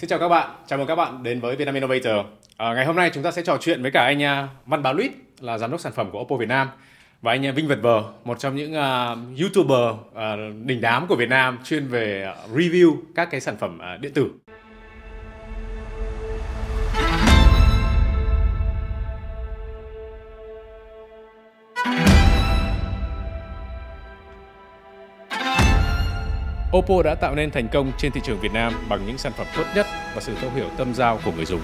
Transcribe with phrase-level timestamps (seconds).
[0.00, 2.26] Xin chào các bạn, chào mừng các bạn đến với Vietnam Innovator.
[2.56, 4.92] À, ngày hôm nay chúng ta sẽ trò chuyện với cả anh à, Văn Bá
[4.92, 6.68] Luyết là giám đốc sản phẩm của Oppo Việt Nam
[7.22, 11.16] và anh à, Vinh Vật Vờ, một trong những uh, YouTuber uh, đỉnh đám của
[11.16, 14.30] Việt Nam chuyên về uh, review các cái sản phẩm uh, điện tử.
[26.76, 29.46] Oppo đã tạo nên thành công trên thị trường Việt Nam bằng những sản phẩm
[29.56, 31.60] tốt nhất và sự thấu hiểu tâm giao của người dùng.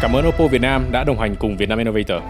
[0.00, 2.22] Cảm ơn Oppo Việt Nam đã đồng hành cùng Vietnam Innovator.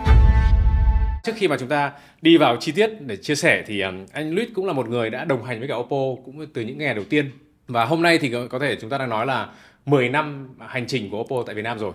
[1.22, 1.92] Trước khi mà chúng ta
[2.22, 5.10] đi vào chi tiết để chia sẻ thì um, anh Luis cũng là một người
[5.10, 7.30] đã đồng hành với cả Oppo cũng từ những ngày đầu tiên.
[7.68, 9.48] Và hôm nay thì có thể chúng ta đang nói là
[9.86, 11.92] 10 năm hành trình của Oppo tại Việt Nam rồi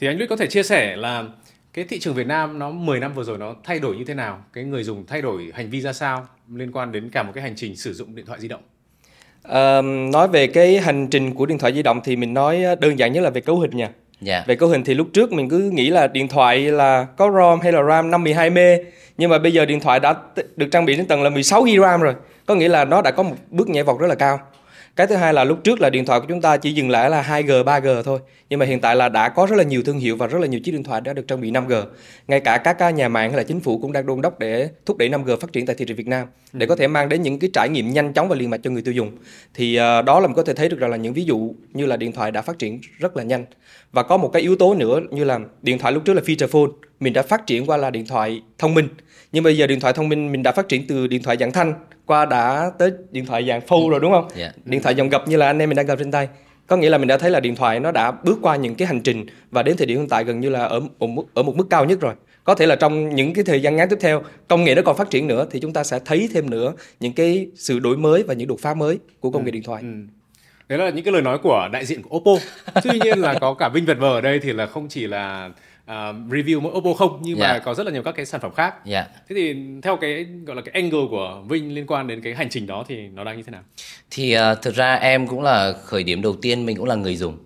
[0.00, 1.24] thì anh Luis có thể chia sẻ là
[1.74, 4.14] cái thị trường Việt Nam nó 10 năm vừa rồi nó thay đổi như thế
[4.14, 7.32] nào cái người dùng thay đổi hành vi ra sao liên quan đến cả một
[7.34, 8.60] cái hành trình sử dụng điện thoại di động
[9.42, 12.98] à, nói về cái hành trình của điện thoại di động thì mình nói đơn
[12.98, 13.90] giản nhất là về cấu hình nha
[14.26, 14.46] Yeah.
[14.46, 17.60] Về cấu hình thì lúc trước mình cứ nghĩ là điện thoại là có ROM
[17.60, 18.58] hay là RAM 512 m
[19.18, 20.14] nhưng mà bây giờ điện thoại đã
[20.56, 22.14] được trang bị đến tầng là 16 GB RAM rồi.
[22.46, 24.40] Có nghĩa là nó đã có một bước nhảy vọt rất là cao
[24.96, 27.10] cái thứ hai là lúc trước là điện thoại của chúng ta chỉ dừng lại
[27.10, 28.20] là 2G, 3G thôi.
[28.50, 30.46] Nhưng mà hiện tại là đã có rất là nhiều thương hiệu và rất là
[30.46, 31.84] nhiều chiếc điện thoại đã được trang bị 5G.
[32.28, 34.96] Ngay cả các nhà mạng hay là chính phủ cũng đang đôn đốc để thúc
[34.96, 37.38] đẩy 5G phát triển tại thị trường Việt Nam để có thể mang đến những
[37.38, 39.10] cái trải nghiệm nhanh chóng và liền mạch cho người tiêu dùng.
[39.54, 41.86] Thì uh, đó là mình có thể thấy được rằng là những ví dụ như
[41.86, 43.44] là điện thoại đã phát triển rất là nhanh.
[43.92, 46.48] Và có một cái yếu tố nữa như là điện thoại lúc trước là feature
[46.48, 48.88] phone, mình đã phát triển qua là điện thoại thông minh.
[49.32, 51.52] Nhưng bây giờ điện thoại thông minh mình đã phát triển từ điện thoại dạng
[51.52, 51.74] thanh
[52.10, 54.28] qua đã tới điện thoại dạng full rồi đúng không?
[54.36, 54.54] Yeah.
[54.56, 54.62] Dạ.
[54.64, 56.28] Điện thoại dòng gập như là anh em mình đang cầm trên tay.
[56.66, 58.88] Có nghĩa là mình đã thấy là điện thoại nó đã bước qua những cái
[58.88, 61.42] hành trình và đến thời điểm hiện tại gần như là ở ở một, ở
[61.42, 62.14] một mức cao nhất rồi.
[62.44, 64.96] Có thể là trong những cái thời gian ngắn tiếp theo, công nghệ nó còn
[64.96, 68.22] phát triển nữa thì chúng ta sẽ thấy thêm nữa những cái sự đổi mới
[68.22, 69.52] và những đột phá mới của công nghệ ừ.
[69.52, 69.82] điện thoại.
[69.82, 69.88] Ừ.
[70.68, 72.32] Đấy là những cái lời nói của đại diện của Oppo.
[72.84, 75.50] Tuy nhiên là có cả Vinh Vật Vờ ở đây thì là không chỉ là
[75.90, 77.50] uh, review mỗi Oppo không nhưng yeah.
[77.50, 77.64] mà dạ.
[77.64, 78.74] có rất là nhiều các cái sản phẩm khác.
[78.86, 79.06] Yeah.
[79.12, 79.20] Dạ.
[79.28, 82.48] Thế thì theo cái gọi là cái angle của Vinh liên quan đến cái hành
[82.50, 83.62] trình đó thì nó đang như thế nào?
[84.10, 87.16] Thì uh, thực ra em cũng là khởi điểm đầu tiên mình cũng là người
[87.16, 87.38] dùng.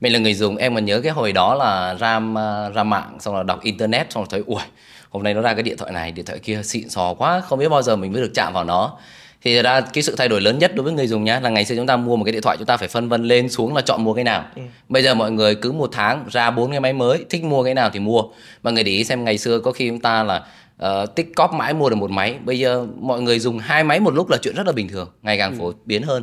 [0.00, 3.16] Mình là người dùng em mà nhớ cái hồi đó là ra uh, ra mạng
[3.20, 4.62] xong là đọc internet xong rồi thấy ui
[5.10, 7.58] hôm nay nó ra cái điện thoại này điện thoại kia xịn sò quá không
[7.58, 8.98] biết bao giờ mình mới được chạm vào nó
[9.42, 11.64] thì ra cái sự thay đổi lớn nhất đối với người dùng nhá là ngày
[11.64, 13.74] xưa chúng ta mua một cái điện thoại chúng ta phải phân vân lên xuống
[13.74, 14.44] là chọn mua cái nào.
[14.56, 14.62] Ừ.
[14.88, 17.74] bây giờ mọi người cứ một tháng ra bốn cái máy mới thích mua cái
[17.74, 18.22] nào thì mua.
[18.62, 20.46] Mà người để ý xem ngày xưa có khi chúng ta là
[20.84, 22.34] uh, tích cóp mãi mua được một máy.
[22.44, 25.08] Bây giờ mọi người dùng hai máy một lúc là chuyện rất là bình thường
[25.22, 25.56] ngày càng ừ.
[25.58, 26.22] phổ biến hơn.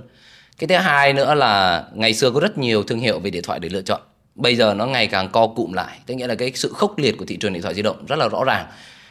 [0.57, 3.59] Cái thứ hai nữa là ngày xưa có rất nhiều thương hiệu về điện thoại
[3.59, 4.01] để lựa chọn.
[4.35, 7.17] Bây giờ nó ngày càng co cụm lại tức nghĩa là cái sự khốc liệt
[7.17, 8.65] của thị trường điện thoại di động rất là rõ ràng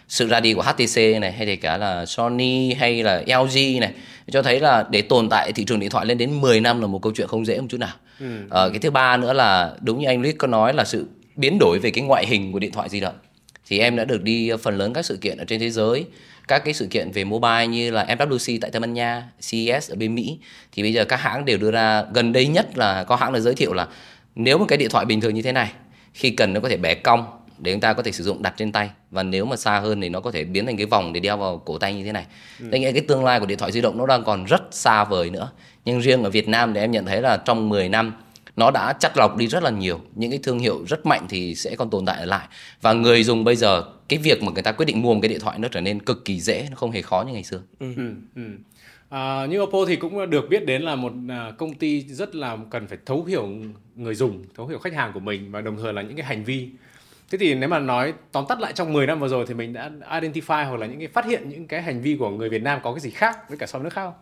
[0.08, 3.92] sự ra đi của HTC này hay thì cả là Sony hay là LG này
[4.32, 6.86] cho thấy là để tồn tại thị trường điện thoại lên đến 10 năm là
[6.86, 7.94] một câu chuyện không dễ một chút nào.
[8.20, 8.26] Ừ.
[8.50, 11.06] Ờ, cái thứ ba nữa là đúng như anh Rick có nói là sự
[11.36, 13.14] biến đổi về cái ngoại hình của điện thoại di động.
[13.68, 16.04] Thì em đã được đi phần lớn các sự kiện ở trên thế giới,
[16.48, 19.96] các cái sự kiện về mobile như là MWC tại Tây Ban Nha, CES ở
[19.96, 20.38] bên Mỹ
[20.72, 23.40] thì bây giờ các hãng đều đưa ra gần đây nhất là có hãng đã
[23.40, 23.86] giới thiệu là
[24.34, 25.72] nếu một cái điện thoại bình thường như thế này
[26.14, 27.26] khi cần nó có thể bẻ cong
[27.58, 30.00] để chúng ta có thể sử dụng đặt trên tay và nếu mà xa hơn
[30.00, 32.12] thì nó có thể biến thành cái vòng để đeo vào cổ tay như thế
[32.12, 32.26] này.
[32.60, 32.66] Ừ.
[32.72, 35.04] Thế nghĩa cái tương lai của điện thoại di động nó đang còn rất xa
[35.04, 35.50] vời nữa.
[35.84, 38.12] Nhưng riêng ở Việt Nam thì em nhận thấy là trong 10 năm
[38.56, 41.54] nó đã chắt lọc đi rất là nhiều những cái thương hiệu rất mạnh thì
[41.54, 42.46] sẽ còn tồn tại lại
[42.82, 45.28] và người dùng bây giờ cái việc mà người ta quyết định mua một cái
[45.28, 47.60] điện thoại nó trở nên cực kỳ dễ nó không hề khó như ngày xưa
[47.78, 47.86] ừ.
[47.96, 48.14] Ừ.
[48.36, 48.42] Ừ.
[49.08, 52.58] À, như Oppo thì cũng được biết đến là một à, công ty rất là
[52.70, 53.48] cần phải thấu hiểu
[53.96, 56.44] người dùng thấu hiểu khách hàng của mình và đồng thời là những cái hành
[56.44, 56.68] vi
[57.30, 59.72] Thế thì nếu mà nói tóm tắt lại trong 10 năm vừa rồi thì mình
[59.72, 62.62] đã identify hoặc là những cái phát hiện những cái hành vi của người Việt
[62.62, 64.14] Nam có cái gì khác với cả so với nước khác không?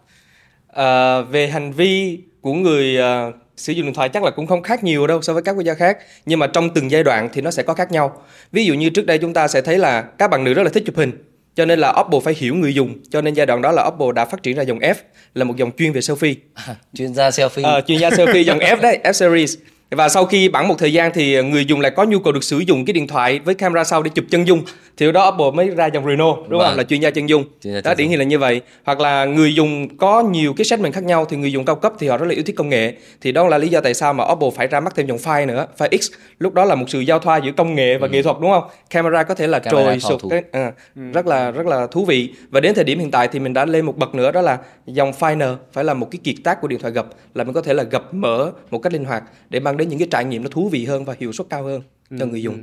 [0.69, 2.99] À, về hành vi của người
[3.29, 5.53] uh, sử dụng điện thoại chắc là cũng không khác nhiều đâu so với các
[5.53, 8.23] quốc gia khác nhưng mà trong từng giai đoạn thì nó sẽ có khác nhau.
[8.53, 10.71] Ví dụ như trước đây chúng ta sẽ thấy là các bạn nữ rất là
[10.71, 11.13] thích chụp hình
[11.55, 14.13] cho nên là Oppo phải hiểu người dùng cho nên giai đoạn đó là Oppo
[14.13, 14.95] đã phát triển ra dòng F
[15.35, 16.35] là một dòng chuyên về selfie.
[16.55, 17.65] À, chuyên gia selfie.
[17.65, 19.57] À, chuyên gia selfie dòng F đấy F series
[19.95, 22.45] và sau khi bắn một thời gian thì người dùng lại có nhu cầu được
[22.45, 24.63] sử dụng cái điện thoại với camera sau để chụp chân dung
[24.97, 26.69] thì đó Apple mới ra dòng Reno đúng vâng.
[26.69, 29.01] không là chuyên gia chân dung chuyên gia đó điển hình là như vậy hoặc
[29.01, 32.09] là người dùng có nhiều cái segment khác nhau thì người dùng cao cấp thì
[32.09, 34.25] họ rất là yêu thích công nghệ thì đó là lý do tại sao mà
[34.25, 37.01] Apple phải ra mắt thêm dòng file nữa file X lúc đó là một sự
[37.01, 38.11] giao thoa giữa công nghệ và ừ.
[38.13, 41.03] nghệ thuật đúng không camera có thể là camera trồi sụt cái à, ừ.
[41.13, 43.65] rất là rất là thú vị và đến thời điểm hiện tại thì mình đã
[43.65, 46.69] lên một bậc nữa đó là dòng Finder phải là một cái kiệt tác của
[46.69, 49.61] điện thoại gập là mình có thể là gập mở một cách linh hoạt để
[49.61, 51.83] mang đến những cái trải nghiệm nó thú vị hơn và hiệu suất cao hơn
[52.11, 52.27] cho ừ.
[52.27, 52.61] người dùng ừ.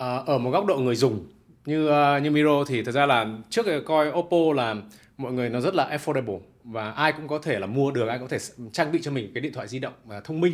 [0.00, 1.26] À, ở một góc độ người dùng
[1.66, 4.76] như uh, như Miro thì thật ra là trước coi Oppo là
[5.16, 8.18] mọi người nó rất là affordable và ai cũng có thể là mua được ai
[8.18, 10.52] cũng có thể trang bị cho mình cái điện thoại di động uh, thông minh.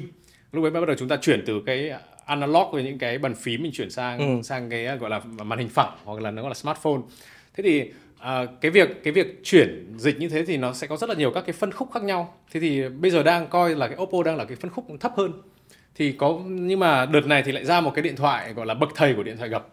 [0.52, 1.92] Lúc ấy bắt đầu chúng ta chuyển từ cái
[2.24, 4.42] analog với những cái bàn phím mình chuyển sang ừ.
[4.42, 7.00] sang cái gọi là màn hình phẳng hoặc là nó gọi là smartphone.
[7.56, 10.96] Thế thì à, cái việc cái việc chuyển dịch như thế thì nó sẽ có
[10.96, 12.34] rất là nhiều các cái phân khúc khác nhau.
[12.52, 15.12] Thế thì bây giờ đang coi là cái Oppo đang là cái phân khúc thấp
[15.16, 15.32] hơn
[15.96, 18.74] thì có nhưng mà đợt này thì lại ra một cái điện thoại gọi là
[18.74, 19.68] bậc thầy của điện thoại gập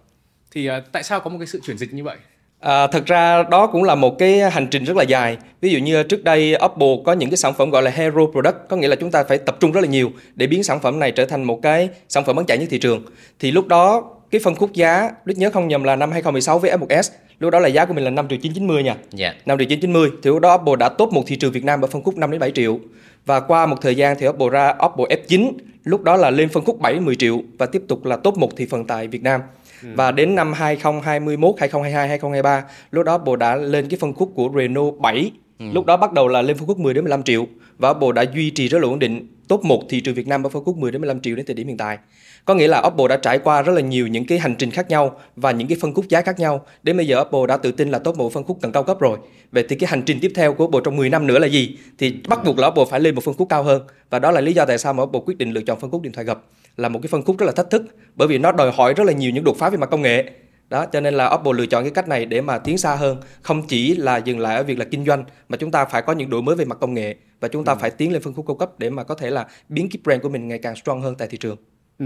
[0.52, 2.18] thì à, tại sao có một cái sự chuyển dịch như vậy
[2.64, 5.38] À, thật ra đó cũng là một cái hành trình rất là dài.
[5.62, 8.56] Ví dụ như trước đây Oppo có những cái sản phẩm gọi là hero product,
[8.70, 11.00] có nghĩa là chúng ta phải tập trung rất là nhiều để biến sản phẩm
[11.00, 13.06] này trở thành một cái sản phẩm bán chạy nhất thị trường.
[13.40, 16.72] Thì lúc đó cái phân khúc giá, Đức nhớ không nhầm là năm 2016 với
[16.72, 17.10] F1S,
[17.40, 18.92] lúc đó là giá của mình là 5 triệu 990 nha.
[18.92, 19.04] Yeah.
[19.14, 19.34] Dạ.
[19.46, 20.10] 5 triệu 990.
[20.24, 22.32] Thì lúc đó Oppo đã top một thị trường Việt Nam ở phân khúc 5
[22.32, 22.80] đến 7 triệu.
[23.26, 25.52] Và qua một thời gian thì Oppo ra Oppo F9,
[25.84, 28.58] lúc đó là lên phân khúc 7 10 triệu và tiếp tục là top một
[28.58, 29.42] thị phần tại Việt Nam.
[29.84, 29.90] Ừ.
[29.96, 34.50] Và đến năm 2021, 2022, 2023, lúc đó Bộ đã lên cái phân khúc của
[34.56, 35.32] Renault 7.
[35.60, 35.66] Ừ.
[35.74, 37.48] Lúc đó bắt đầu là lên phân khúc 10 đến 15 triệu
[37.78, 40.44] và Bộ đã duy trì rất là ổn định top 1 thị trường Việt Nam
[40.44, 41.98] ở phân khúc 10 đến 15 triệu đến thời điểm hiện tại.
[42.46, 44.90] Có nghĩa là Oppo đã trải qua rất là nhiều những cái hành trình khác
[44.90, 46.66] nhau và những cái phân khúc giá khác nhau.
[46.84, 49.00] Đến bây giờ Oppo đã tự tin là top một phân khúc cần cao cấp
[49.00, 49.18] rồi.
[49.52, 51.78] Vậy thì cái hành trình tiếp theo của Oppo trong 10 năm nữa là gì?
[51.98, 53.82] Thì bắt buộc là Oppo phải lên một phân khúc cao hơn.
[54.10, 56.02] Và đó là lý do tại sao mà Oppo quyết định lựa chọn phân khúc
[56.02, 56.44] điện thoại gập
[56.78, 57.84] là một cái phân khúc rất là thách thức
[58.16, 60.32] bởi vì nó đòi hỏi rất là nhiều những đột phá về mặt công nghệ
[60.70, 63.18] đó cho nên là Oppo lựa chọn cái cách này để mà tiến xa hơn
[63.42, 66.14] không chỉ là dừng lại ở việc là kinh doanh mà chúng ta phải có
[66.14, 67.78] những đổi mới về mặt công nghệ và chúng ta ừ.
[67.82, 70.22] phải tiến lên phân khúc cao cấp để mà có thể là biến cái brand
[70.22, 71.58] của mình ngày càng strong hơn tại thị trường
[72.00, 72.06] ừ.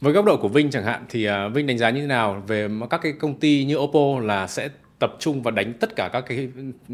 [0.00, 2.42] với góc độ của Vinh chẳng hạn thì uh, Vinh đánh giá như thế nào
[2.46, 4.68] về các cái công ty như Oppo là sẽ
[4.98, 6.48] tập trung và đánh tất cả các cái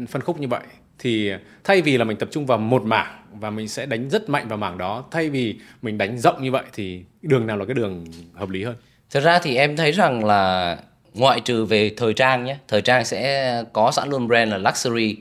[0.09, 0.61] phân khúc như vậy?
[0.99, 1.31] Thì
[1.63, 4.47] thay vì là mình tập trung vào một mảng và mình sẽ đánh rất mạnh
[4.47, 7.73] vào mảng đó thay vì mình đánh rộng như vậy thì đường nào là cái
[7.73, 8.75] đường hợp lý hơn?
[9.09, 10.77] Thật ra thì em thấy rằng là
[11.13, 15.17] ngoại trừ về thời trang nhé thời trang sẽ có sẵn luôn brand là luxury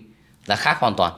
[0.46, 1.12] là khác hoàn toàn.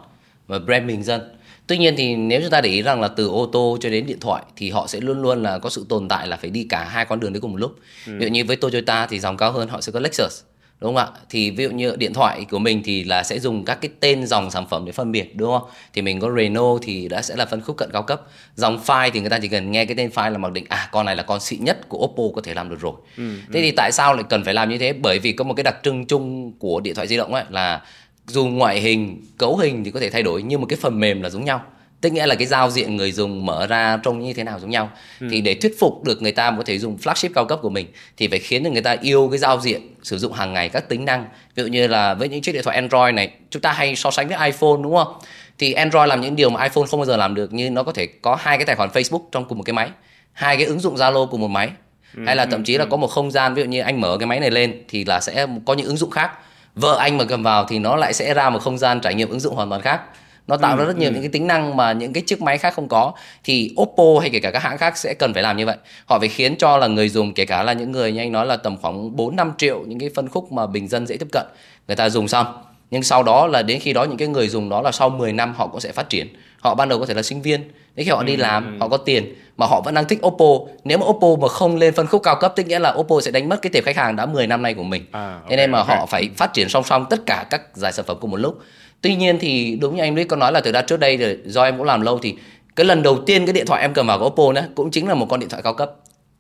[0.47, 1.21] Và brand bình dân
[1.67, 4.07] tuy nhiên thì nếu chúng ta để ý rằng là từ ô tô cho đến
[4.07, 6.67] điện thoại thì họ sẽ luôn luôn là có sự tồn tại là phải đi
[6.69, 7.77] cả hai con đường đấy cùng một lúc.
[8.07, 8.13] Ừ.
[8.19, 10.43] ví dụ như với Toyota thì dòng cao hơn họ sẽ có Lexus
[10.81, 11.21] đúng không ạ?
[11.31, 14.27] Thì ví dụ như điện thoại của mình thì là sẽ dùng các cái tên
[14.27, 15.69] dòng sản phẩm để phân biệt đúng không?
[15.93, 18.23] Thì mình có Renault thì đã sẽ là phân khúc cận cao cấp.
[18.55, 20.89] Dòng file thì người ta chỉ cần nghe cái tên file là mặc định à
[20.93, 22.93] con này là con xịn nhất của Oppo có thể làm được rồi.
[23.17, 23.63] Ừ, thế ừ.
[23.63, 24.93] thì tại sao lại cần phải làm như thế?
[24.93, 27.83] Bởi vì có một cái đặc trưng chung của điện thoại di động ấy là
[28.27, 31.23] dù ngoại hình cấu hình thì có thể thay đổi nhưng một cái phần mềm
[31.23, 31.63] là giống nhau.
[32.01, 34.71] Tức nghĩa là cái giao diện người dùng mở ra trông như thế nào giống
[34.71, 34.91] nhau.
[35.21, 35.27] Ừ.
[35.31, 37.87] thì để thuyết phục được người ta có thể dùng flagship cao cấp của mình
[38.17, 40.89] thì phải khiến cho người ta yêu cái giao diện sử dụng hàng ngày các
[40.89, 41.25] tính năng.
[41.55, 44.11] Ví dụ như là với những chiếc điện thoại Android này chúng ta hay so
[44.11, 45.15] sánh với iPhone đúng không?
[45.59, 47.93] Thì Android làm những điều mà iPhone không bao giờ làm được như nó có
[47.93, 49.91] thể có hai cái tài khoản Facebook trong cùng một cái máy
[50.35, 51.71] hai cái ứng dụng Zalo cùng một máy.
[52.17, 54.01] Ừ, hay là thậm ừ, chí là có một không gian ví dụ như anh
[54.01, 56.31] mở cái máy này lên thì là sẽ có những ứng dụng khác
[56.75, 59.29] vợ anh mà cầm vào thì nó lại sẽ ra một không gian trải nghiệm
[59.29, 60.01] ứng dụng hoàn toàn khác.
[60.47, 61.13] Nó tạo ừ, ra rất nhiều ừ.
[61.13, 63.13] những cái tính năng mà những cái chiếc máy khác không có.
[63.45, 65.77] Thì Oppo hay kể cả các hãng khác sẽ cần phải làm như vậy.
[66.07, 68.47] Họ phải khiến cho là người dùng kể cả là những người như anh nói
[68.47, 71.29] là tầm khoảng 4 5 triệu những cái phân khúc mà bình dân dễ tiếp
[71.33, 71.47] cận
[71.89, 72.47] người ta dùng xong.
[72.91, 75.33] Nhưng sau đó là đến khi đó những cái người dùng đó là sau 10
[75.33, 76.29] năm họ cũng sẽ phát triển.
[76.61, 77.61] Họ ban đầu có thể là sinh viên.
[77.95, 80.73] Đến khi họ đi ừ, làm họ có tiền mà họ vẫn đang thích Oppo.
[80.85, 83.31] Nếu mà Oppo mà không lên phân khúc cao cấp tức nghĩa là Oppo sẽ
[83.31, 85.05] đánh mất cái tiềm khách hàng đã 10 năm nay của mình.
[85.13, 85.97] À, okay, thế nên mà okay.
[85.97, 88.59] họ phải phát triển song song tất cả các giải sản phẩm cùng một lúc.
[89.01, 91.39] Tuy nhiên thì đúng như anh Luis có nói là từ ra trước đây rồi
[91.45, 92.37] do em cũng làm lâu thì
[92.77, 95.09] cái lần đầu tiên cái điện thoại em cầm vào của Oppo nữa cũng chính
[95.09, 95.91] là một con điện thoại cao cấp.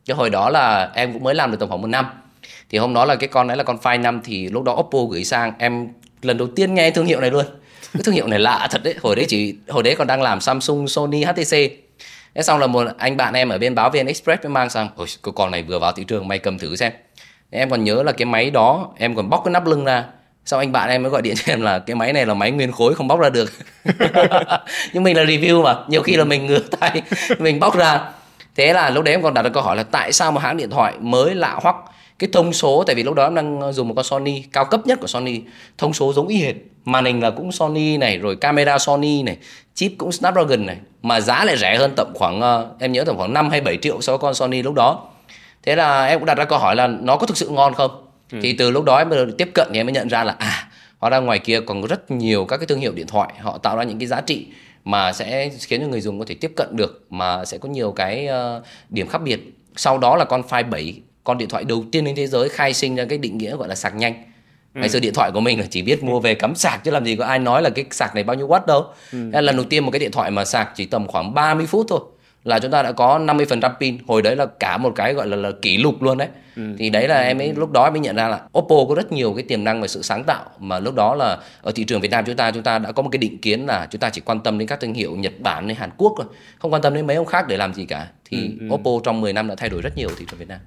[0.06, 2.06] Cái hồi đó là em cũng mới làm được tầm khoảng một năm.
[2.70, 4.98] Thì hôm đó là cái con đấy là con Find 5 thì lúc đó Oppo
[5.10, 5.88] gửi sang em
[6.22, 7.44] lần đầu tiên nghe thương hiệu này luôn.
[7.92, 10.40] Cái thương hiệu này lạ thật đấy hồi đấy chỉ hồi đấy còn đang làm
[10.40, 11.83] Samsung Sony HTC
[12.34, 14.88] thế xong là một anh bạn em ở bên báo VN Express mới mang sang,
[14.96, 16.92] ôi, cái con này vừa vào thị trường, mày cầm thử xem.
[17.50, 20.04] Em còn nhớ là cái máy đó, em còn bóc cái nắp lưng ra.
[20.44, 22.50] Sau anh bạn em mới gọi điện cho em là, cái máy này là máy
[22.50, 23.52] nguyên khối, không bóc ra được.
[24.92, 27.02] Nhưng mình là review mà, nhiều khi là mình ngửa tay,
[27.38, 28.00] mình bóc ra.
[28.56, 30.56] Thế là lúc đấy em còn đặt ra câu hỏi là tại sao một hãng
[30.56, 31.76] điện thoại mới lạ hoắc?
[32.18, 34.86] Cái thông số tại vì lúc đó em đang dùng một con Sony cao cấp
[34.86, 35.40] nhất của Sony.
[35.78, 36.54] Thông số giống y hệt
[36.84, 39.36] màn hình là cũng Sony này rồi camera Sony này
[39.74, 43.16] chip cũng Snapdragon này mà giá lại rẻ hơn tầm khoảng ờ, em nhớ tầm
[43.16, 45.08] khoảng 5 hay 7 triệu so với con Sony lúc đó.
[45.62, 48.04] Thế là em cũng đặt ra câu hỏi là nó có thực sự ngon không?
[48.32, 48.38] Ừ.
[48.42, 50.68] thì từ lúc đó em tiếp cận thì em mới nhận ra là à
[50.98, 53.76] hóa ra ngoài kia còn rất nhiều các cái thương hiệu điện thoại họ tạo
[53.76, 54.46] ra những cái giá trị
[54.84, 57.92] mà sẽ khiến cho người dùng có thể tiếp cận được mà sẽ có nhiều
[57.92, 59.40] cái uh, điểm khác biệt.
[59.76, 62.74] Sau đó là con Find 7 con điện thoại đầu tiên trên thế giới khai
[62.74, 64.14] sinh ra cái định nghĩa gọi là sạc nhanh
[64.74, 64.80] ừ.
[64.80, 67.04] ngày xưa điện thoại của mình là chỉ biết mua về cắm sạc chứ làm
[67.04, 69.30] gì có ai nói là cái sạc này bao nhiêu watt đâu ừ.
[69.32, 72.00] lần đầu tiên một cái điện thoại mà sạc chỉ tầm khoảng 30 phút thôi
[72.44, 75.36] là chúng ta đã có 50% pin hồi đấy là cả một cái gọi là
[75.36, 76.62] là kỷ lục luôn đấy ừ.
[76.78, 79.32] thì đấy là em ấy lúc đó mới nhận ra là Oppo có rất nhiều
[79.32, 82.10] cái tiềm năng về sự sáng tạo mà lúc đó là ở thị trường Việt
[82.10, 84.20] Nam chúng ta chúng ta đã có một cái định kiến là chúng ta chỉ
[84.20, 86.26] quan tâm đến các thương hiệu Nhật Bản hay Hàn Quốc thôi
[86.58, 88.74] không quan tâm đến mấy ông khác để làm gì cả thì ừ, ừ.
[88.74, 90.58] Oppo trong 10 năm đã thay đổi rất nhiều thị trường Việt Nam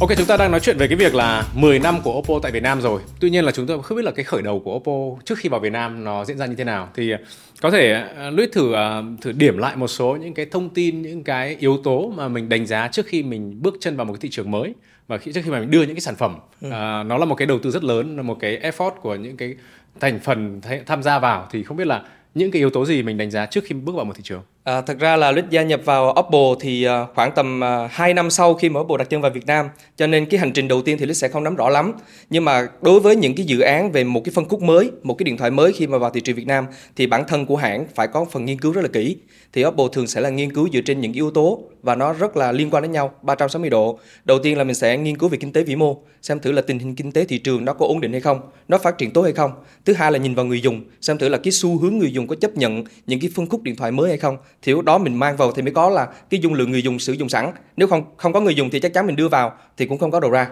[0.00, 2.52] Ok chúng ta đang nói chuyện về cái việc là 10 năm của Oppo tại
[2.52, 3.00] Việt Nam rồi.
[3.20, 5.48] Tuy nhiên là chúng tôi không biết là cái khởi đầu của Oppo trước khi
[5.48, 6.88] vào Việt Nam nó diễn ra như thế nào.
[6.94, 7.18] Thì ờ,
[7.60, 11.02] có thể uh, Luis thử uh, thử điểm lại một số những cái thông tin,
[11.02, 14.12] những cái yếu tố mà mình đánh giá trước khi mình bước chân vào một
[14.12, 14.74] cái thị trường mới
[15.08, 16.68] và khi trước khi mà mình đưa những cái sản phẩm ừ.
[16.68, 16.72] uh,
[17.06, 19.54] nó là một cái đầu tư rất lớn, là một cái effort của những cái
[20.00, 22.02] thành phần tham gia vào thì không biết là
[22.34, 24.42] những cái yếu tố gì mình đánh giá trước khi bước vào một thị trường?
[24.68, 27.90] À, thật ra là Luis gia nhập vào Oppo thì uh, khoảng tầm à, uh,
[27.90, 29.68] 2 năm sau khi mà Oppo đặt chân vào Việt Nam.
[29.96, 31.92] Cho nên cái hành trình đầu tiên thì Luis sẽ không nắm rõ lắm.
[32.30, 35.14] Nhưng mà đối với những cái dự án về một cái phân khúc mới một
[35.14, 37.56] cái điện thoại mới khi mà vào thị trường Việt Nam thì bản thân của
[37.56, 39.16] hãng phải có phần nghiên cứu rất là kỹ.
[39.52, 42.36] Thì Oppo thường sẽ là nghiên cứu dựa trên những yếu tố và nó rất
[42.36, 43.98] là liên quan đến nhau 360 độ.
[44.24, 46.62] Đầu tiên là mình sẽ nghiên cứu về kinh tế vĩ mô xem thử là
[46.62, 49.10] tình hình kinh tế thị trường nó có ổn định hay không nó phát triển
[49.10, 49.50] tốt hay không.
[49.84, 52.26] Thứ hai là nhìn vào người dùng xem thử là cái xu hướng người dùng
[52.26, 54.98] có chấp nhận những cái phân khúc điện thoại mới hay không thì lúc đó
[54.98, 57.52] mình mang vào thì mới có là cái dung lượng người dùng sử dụng sẵn.
[57.76, 60.10] Nếu không không có người dùng thì chắc chắn mình đưa vào thì cũng không
[60.10, 60.48] có đầu ra.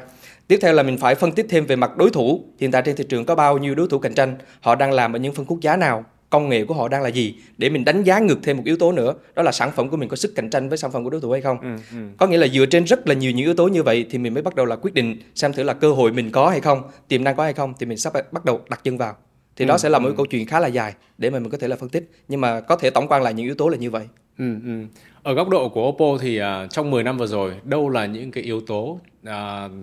[0.49, 2.45] Tiếp theo là mình phải phân tích thêm về mặt đối thủ.
[2.61, 4.37] Hiện tại trên thị trường có bao nhiêu đối thủ cạnh tranh?
[4.61, 6.05] Họ đang làm ở những phân khúc giá nào?
[6.31, 7.35] Công nghệ của họ đang là gì?
[7.59, 9.97] Để mình đánh giá ngược thêm một yếu tố nữa đó là sản phẩm của
[9.97, 11.61] mình có sức cạnh tranh với sản phẩm của đối thủ hay không.
[11.61, 11.99] Ừ, ừ.
[12.19, 14.35] có nghĩa là dựa trên rất là nhiều những yếu tố như vậy thì mình
[14.35, 16.83] mới bắt đầu là quyết định xem thử là cơ hội mình có hay không
[17.09, 19.17] tiềm năng có hay không thì mình sắp bắt đầu đặt chân vào
[19.57, 20.15] thì ừ, đó sẽ là một ừ.
[20.17, 22.61] câu chuyện khá là dài để mà mình có thể là phân tích nhưng mà
[22.61, 24.07] có thể tổng quan lại những yếu tố là như vậy
[24.39, 24.85] ừ, ừ.
[25.23, 28.31] ở góc độ của Oppo thì uh, trong 10 năm vừa rồi đâu là những
[28.31, 29.33] cái yếu tố uh,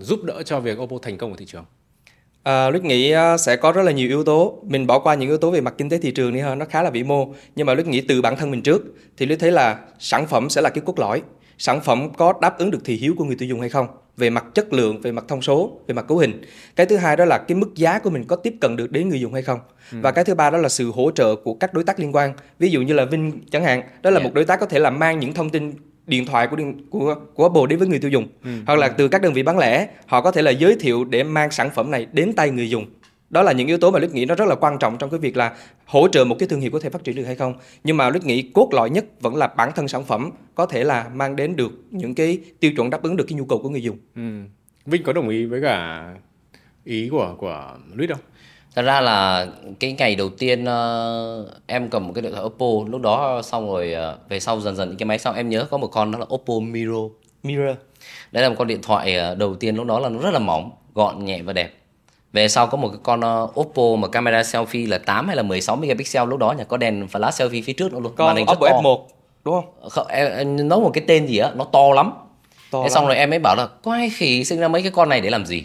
[0.01, 1.65] giúp đỡ cho việc Oppo thành công ở thị trường
[2.43, 4.59] À, Luyết nghĩ à, sẽ có rất là nhiều yếu tố.
[4.63, 6.65] Mình bỏ qua những yếu tố về mặt kinh tế thị trường đi ha, nó
[6.65, 7.33] khá là vĩ mô.
[7.55, 8.81] Nhưng mà Luyết nghĩ từ bản thân mình trước
[9.17, 11.21] thì Luyết thấy là sản phẩm sẽ là cái cốt lõi.
[11.57, 13.87] Sản phẩm có đáp ứng được thị hiếu của người tiêu dùng hay không?
[14.17, 16.41] Về mặt chất lượng, về mặt thông số, về mặt cấu hình.
[16.75, 19.09] Cái thứ hai đó là cái mức giá của mình có tiếp cận được đến
[19.09, 19.59] người dùng hay không?
[19.91, 19.97] Ừ.
[20.01, 22.33] Và cái thứ ba đó là sự hỗ trợ của các đối tác liên quan.
[22.59, 24.23] Ví dụ như là Vinh chẳng hạn, đó là yeah.
[24.23, 25.73] một đối tác có thể là mang những thông tin
[26.07, 28.49] điện thoại của điện, của của Apple đến với người tiêu dùng ừ.
[28.67, 31.23] hoặc là từ các đơn vị bán lẻ họ có thể là giới thiệu để
[31.23, 32.85] mang sản phẩm này đến tay người dùng
[33.33, 35.19] đó là những yếu tố mà Lít nghĩ nó rất là quan trọng trong cái
[35.19, 37.53] việc là hỗ trợ một cái thương hiệu có thể phát triển được hay không.
[37.83, 40.83] Nhưng mà Lít nghĩ cốt lõi nhất vẫn là bản thân sản phẩm có thể
[40.83, 43.69] là mang đến được những cái tiêu chuẩn đáp ứng được cái nhu cầu của
[43.69, 43.97] người dùng.
[44.15, 44.21] Ừ.
[44.85, 46.05] Vinh có đồng ý với cả
[46.83, 48.19] ý của của Lít không?
[48.75, 49.47] thật ra là
[49.79, 53.67] cái ngày đầu tiên uh, em cầm một cái điện thoại Oppo lúc đó xong
[53.67, 56.11] rồi uh, về sau dần dần những cái máy sau em nhớ có một con
[56.11, 56.99] đó là Oppo Miro.
[57.43, 57.75] Miro
[58.31, 60.39] đấy là một con điện thoại uh, đầu tiên lúc đó là nó rất là
[60.39, 61.82] mỏng gọn nhẹ và đẹp
[62.33, 65.43] về sau có một cái con uh, Oppo mà camera selfie là 8 hay là
[65.43, 68.67] 16 megapixel lúc đó nhỉ có đèn flash selfie phía trước nữa luôn con Oppo
[68.67, 68.99] F1
[69.45, 69.89] đúng không?
[69.89, 72.11] không em, em nói một cái tên gì á nó to lắm
[72.71, 72.89] to thế lắm.
[72.89, 75.29] xong rồi em mới bảo là quái khỉ sinh ra mấy cái con này để
[75.29, 75.63] làm gì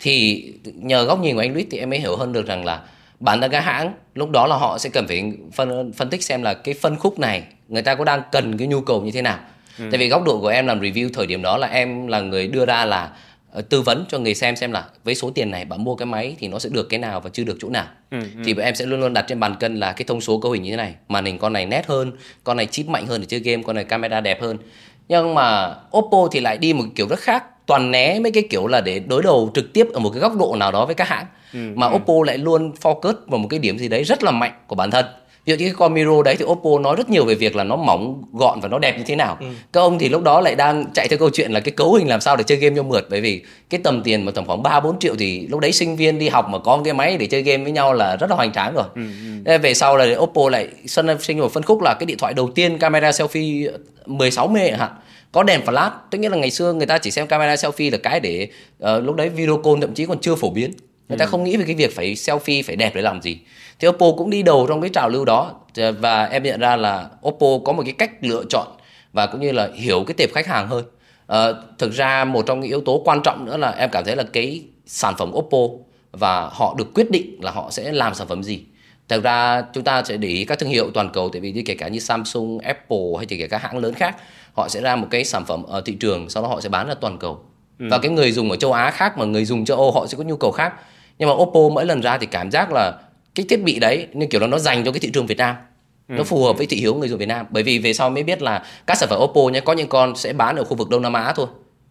[0.00, 2.80] thì nhờ góc nhìn của anh Luis thì em mới hiểu hơn được rằng là
[3.20, 6.42] bản thân các hãng lúc đó là họ sẽ cần phải phân phân tích xem
[6.42, 9.22] là cái phân khúc này người ta có đang cần cái nhu cầu như thế
[9.22, 9.38] nào
[9.78, 9.84] ừ.
[9.90, 12.46] tại vì góc độ của em làm review thời điểm đó là em là người
[12.46, 13.10] đưa ra là
[13.68, 16.36] tư vấn cho người xem xem là với số tiền này bạn mua cái máy
[16.38, 17.86] thì nó sẽ được cái nào và chưa được chỗ nào.
[18.10, 18.42] Ừ, ừ.
[18.44, 20.62] thì em sẽ luôn luôn đặt trên bàn cân là cái thông số cấu hình
[20.62, 20.94] như thế này.
[21.08, 22.12] Màn hình con này nét hơn
[22.44, 24.58] con này chip mạnh hơn để chơi game con này camera đẹp hơn.
[25.08, 27.44] Nhưng mà Oppo thì lại đi một kiểu rất khác.
[27.66, 30.36] Toàn né mấy cái kiểu là để đối đầu trực tiếp ở một cái góc
[30.36, 31.26] độ nào đó với các hãng.
[31.52, 31.96] Ừ, mà ừ.
[31.96, 34.90] Oppo lại luôn focus vào một cái điểm gì đấy rất là mạnh của bản
[34.90, 35.04] thân
[35.44, 37.64] ví dụ như cái con Miro đấy thì Oppo nói rất nhiều về việc là
[37.64, 39.36] nó mỏng gọn và nó đẹp như thế nào.
[39.40, 39.46] Ừ.
[39.72, 42.08] các ông thì lúc đó lại đang chạy theo câu chuyện là cái cấu hình
[42.08, 43.06] làm sao để chơi game cho mượt.
[43.10, 45.96] Bởi vì cái tầm tiền mà tầm khoảng ba bốn triệu thì lúc đấy sinh
[45.96, 48.30] viên đi học mà có một cái máy để chơi game với nhau là rất
[48.30, 48.84] là hoành tráng rồi.
[48.94, 49.02] Ừ,
[49.44, 49.58] ừ.
[49.58, 52.50] về sau là Oppo lại sân sinh một phân khúc là cái điện thoại đầu
[52.54, 53.70] tiên camera selfie
[54.06, 54.90] 16 mê hạn
[55.32, 55.90] có đèn flash.
[56.10, 58.48] Tức nghĩa là ngày xưa người ta chỉ xem camera selfie là cái để
[58.82, 60.72] uh, lúc đấy video call thậm chí còn chưa phổ biến.
[61.08, 61.28] Người ta ừ.
[61.28, 63.38] không nghĩ về cái việc phải selfie phải đẹp để làm gì
[63.80, 65.54] thì Oppo cũng đi đầu trong cái trào lưu đó.
[65.98, 68.66] Và em nhận ra là Oppo có một cái cách lựa chọn
[69.12, 70.84] và cũng như là hiểu cái tệp khách hàng hơn.
[71.32, 74.16] Uh, thực ra một trong những yếu tố quan trọng nữa là em cảm thấy
[74.16, 75.58] là cái sản phẩm Oppo
[76.12, 78.60] và họ được quyết định là họ sẽ làm sản phẩm gì.
[79.08, 81.62] Thực ra chúng ta sẽ để ý các thương hiệu toàn cầu tại vì như
[81.66, 84.16] kể cả như Samsung, Apple hay kể cả các hãng lớn khác
[84.54, 86.88] họ sẽ ra một cái sản phẩm ở thị trường sau đó họ sẽ bán
[86.88, 87.40] ra toàn cầu.
[87.78, 87.86] Ừ.
[87.90, 90.18] và cái người dùng ở châu Á khác mà người dùng châu Âu họ sẽ
[90.18, 90.72] có nhu cầu khác.
[91.18, 92.92] Nhưng mà Oppo mỗi lần ra thì cảm giác là
[93.34, 95.56] cái thiết bị đấy như kiểu là nó dành cho cái thị trường Việt Nam
[96.08, 96.14] ừ.
[96.14, 98.22] nó phù hợp với thị hiếu người dùng Việt Nam bởi vì về sau mới
[98.22, 100.88] biết là các sản phẩm Oppo nhé có những con sẽ bán ở khu vực
[100.88, 101.46] Đông Nam Á thôi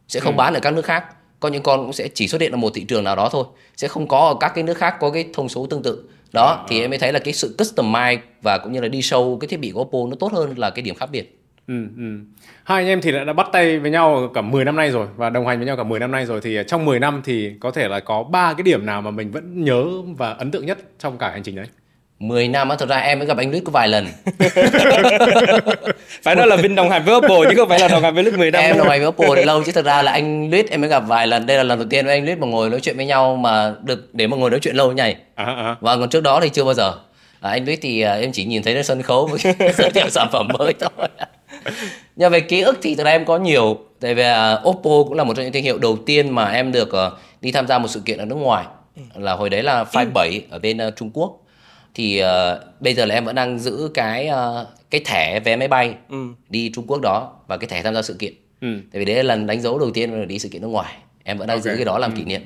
[0.08, 0.38] sẽ không ừ.
[0.38, 1.04] bán ở các nước khác
[1.40, 3.46] có những con cũng sẽ chỉ xuất hiện ở một thị trường nào đó thôi
[3.78, 6.04] sẽ không có ở các cái nước khác có cái thông số tương tự
[6.34, 6.84] đó à, thì à.
[6.84, 9.60] em mới thấy là cái sự customize và cũng như là đi show cái thiết
[9.60, 11.39] bị của Oppo nó tốt hơn là cái điểm khác biệt
[11.70, 12.04] ừ, ừ.
[12.64, 15.08] hai anh em thì đã, đã bắt tay với nhau cả 10 năm nay rồi
[15.16, 16.42] và đồng hành với nhau cả 10 năm nay rồi.
[16.44, 19.32] Thì trong 10 năm thì có thể là có ba cái điểm nào mà mình
[19.32, 19.86] vẫn nhớ
[20.18, 21.66] và ấn tượng nhất trong cả hành trình đấy?
[22.20, 24.08] 10 năm á, thật ra em mới gặp anh Lít có vài lần.
[26.24, 28.24] Phải nói là Vinh đồng hành với Oppo chứ không phải là đồng hành với
[28.24, 28.62] Lít 10 năm.
[28.62, 30.90] Em đồng hành với Oppo thì lâu chứ thật ra là anh Lít em mới
[30.90, 31.46] gặp vài lần.
[31.46, 33.74] Đây là lần đầu tiên với anh Lít mà ngồi nói chuyện với nhau mà
[33.84, 35.16] được để mà ngồi nói chuyện lâu như này.
[35.36, 35.76] À, à.
[35.80, 36.94] Và còn trước đó thì chưa bao giờ.
[37.42, 39.40] À, Anh Lít thì à, em chỉ nhìn thấy trên sân khấu với
[39.78, 41.08] giới thiệu sản phẩm mới thôi
[42.16, 43.78] Nhưng về ký ức thì thật ra em có nhiều.
[44.00, 46.72] Tại vì uh, Oppo cũng là một trong những thương hiệu đầu tiên mà em
[46.72, 48.66] được uh, đi tham gia một sự kiện ở nước ngoài.
[49.16, 51.46] Là hồi đấy là Five 7 ở bên uh, Trung Quốc.
[51.94, 52.28] Thì uh,
[52.80, 56.28] bây giờ là em vẫn đang giữ cái uh, cái thẻ vé máy bay ừ.
[56.50, 58.34] đi Trung Quốc đó và cái thẻ tham gia sự kiện.
[58.62, 58.68] Ừ.
[58.92, 60.94] tại vì đấy là lần đánh dấu đầu tiên đi sự kiện nước ngoài.
[61.24, 61.74] Em vẫn đang okay.
[61.74, 62.18] giữ cái đó làm ừ.
[62.18, 62.42] kỷ niệm.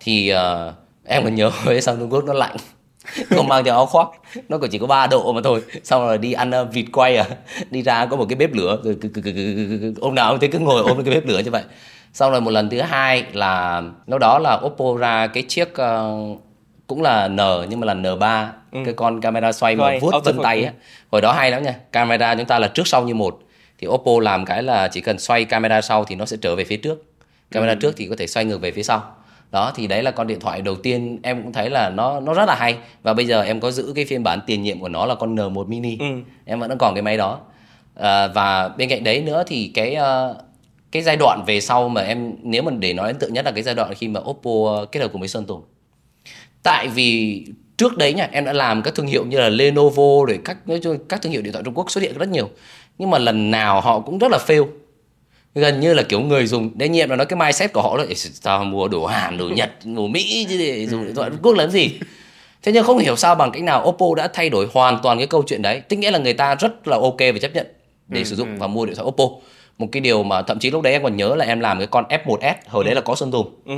[0.00, 2.56] Thì uh, em còn nhớ với sang Trung Quốc nó lạnh
[3.30, 4.08] không mang theo áo khoác.
[4.48, 5.62] Nó còn chỉ có 3 độ mà thôi.
[5.84, 7.26] Xong rồi đi ăn uh, vịt quay à.
[7.70, 8.78] Đi ra có một cái bếp lửa.
[8.84, 8.96] Rồi
[10.00, 11.62] hôm nào cũng thấy cứ ngồi ôm cái bếp lửa như vậy.
[12.12, 16.40] Xong rồi một lần thứ hai là lúc đó là Oppo ra cái chiếc uh,
[16.86, 17.36] cũng là N
[17.68, 18.78] nhưng mà là N3 ừ.
[18.84, 20.72] cái con camera xoay mà vuốt vân tay á.
[21.10, 21.74] Hồi đó hay lắm nha.
[21.92, 23.38] Camera chúng ta là trước sau như một.
[23.78, 26.64] Thì Oppo làm cái là chỉ cần xoay camera sau thì nó sẽ trở về
[26.64, 27.04] phía trước.
[27.50, 27.78] Camera ừ.
[27.80, 29.14] trước thì có thể xoay ngược về phía sau
[29.50, 32.34] đó thì đấy là con điện thoại đầu tiên em cũng thấy là nó nó
[32.34, 32.76] rất là hay.
[33.02, 35.36] Và bây giờ em có giữ cái phiên bản tiền nhiệm của nó là con
[35.36, 35.96] N1 mini.
[36.00, 36.06] Ừ.
[36.44, 37.40] em vẫn còn cái máy đó.
[37.94, 40.36] À, và bên cạnh đấy nữa thì cái uh,
[40.92, 43.50] cái giai đoạn về sau mà em nếu mà để nói ấn tượng nhất là
[43.50, 45.62] cái giai đoạn khi mà Oppo kết hợp cùng với Sơn Tùng
[46.62, 47.44] tại vì
[47.76, 50.80] trước đấy nha em đã làm các thương hiệu như là Lenovo rồi các nói
[50.82, 52.50] chung các thương hiệu điện thoại Trung Quốc xuất hiện rất nhiều.
[52.98, 54.66] Nhưng mà lần nào họ cũng rất là fail
[55.54, 58.04] gần như là kiểu người dùng đương nhiên là nói cái mindset của họ là
[58.42, 61.70] tao mua đồ Hàn đồ Nhật đồ Mỹ chứ để dùng điện thoại Quốc làm
[61.70, 61.90] gì?
[62.62, 65.26] Thế nhưng không hiểu sao bằng cách nào Oppo đã thay đổi hoàn toàn cái
[65.26, 65.80] câu chuyện đấy.
[65.88, 67.66] Tức nghĩa là người ta rất là ok và chấp nhận
[68.08, 68.56] để ừ, sử dụng ừ.
[68.58, 69.24] và mua điện thoại Oppo.
[69.78, 71.86] Một cái điều mà thậm chí lúc đấy em còn nhớ là em làm cái
[71.86, 72.86] con F1S hồi ừ.
[72.86, 73.74] đấy là có Sơn Tùng ừ.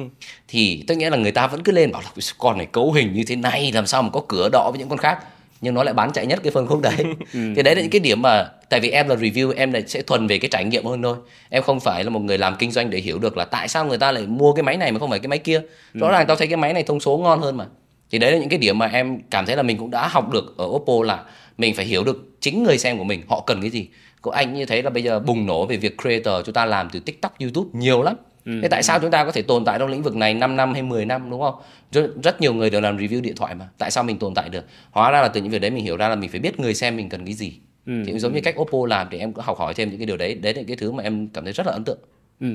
[0.49, 3.13] thì tức nghĩa là người ta vẫn cứ lên bảo là con này cấu hình
[3.13, 5.19] như thế này làm sao mà có cửa đỏ với những con khác
[5.63, 6.97] nhưng nó lại bán chạy nhất cái phân khúc đấy
[7.33, 7.53] ừ.
[7.57, 10.03] thì đấy là những cái điểm mà tại vì em là review em lại sẽ
[10.03, 11.17] thuần về cái trải nghiệm hơn thôi
[11.49, 13.87] em không phải là một người làm kinh doanh để hiểu được là tại sao
[13.87, 15.61] người ta lại mua cái máy này mà không phải cái máy kia
[15.95, 16.01] ừ.
[16.01, 17.67] rõ ràng tao thấy cái máy này thông số ngon hơn mà
[18.11, 20.31] thì đấy là những cái điểm mà em cảm thấy là mình cũng đã học
[20.31, 21.25] được ở Oppo là
[21.59, 23.89] mình phải hiểu được chính người xem của mình họ cần cái gì
[24.21, 26.89] của anh như thế là bây giờ bùng nổ về việc creator chúng ta làm
[26.93, 28.17] từ TikTok, YouTube nhiều lắm.
[28.45, 28.53] Ừ.
[28.63, 30.73] Thế tại sao chúng ta có thể tồn tại trong lĩnh vực này 5 năm
[30.73, 31.55] hay 10 năm đúng không?
[31.93, 33.69] Rất, rất nhiều người đều làm review điện thoại mà.
[33.79, 34.65] Tại sao mình tồn tại được?
[34.91, 36.75] Hóa ra là từ những việc đấy mình hiểu ra là mình phải biết người
[36.75, 37.53] xem mình cần cái gì.
[37.87, 37.93] Ừ.
[38.07, 40.17] Thì giống như cách Oppo làm thì em có học hỏi thêm những cái điều
[40.17, 40.35] đấy.
[40.35, 41.99] Đấy là cái thứ mà em cảm thấy rất là ấn tượng.
[42.41, 42.47] Ừ.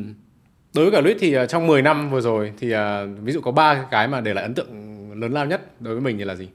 [0.76, 2.80] Đối với cả Luyết thì uh, trong 10 năm vừa rồi thì uh,
[3.22, 4.68] ví dụ có ba cái mà để lại ấn tượng
[5.22, 6.48] lớn lao nhất đối với mình thì là gì?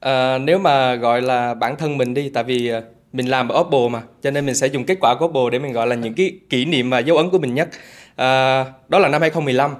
[0.00, 2.72] À, nếu mà gọi là bản thân mình đi tại vì
[3.12, 5.58] mình làm ở Oppo mà cho nên mình sẽ dùng kết quả của Oppo để
[5.58, 7.68] mình gọi là những cái kỷ niệm và dấu ấn của mình nhất
[8.16, 9.74] à, đó là năm 2015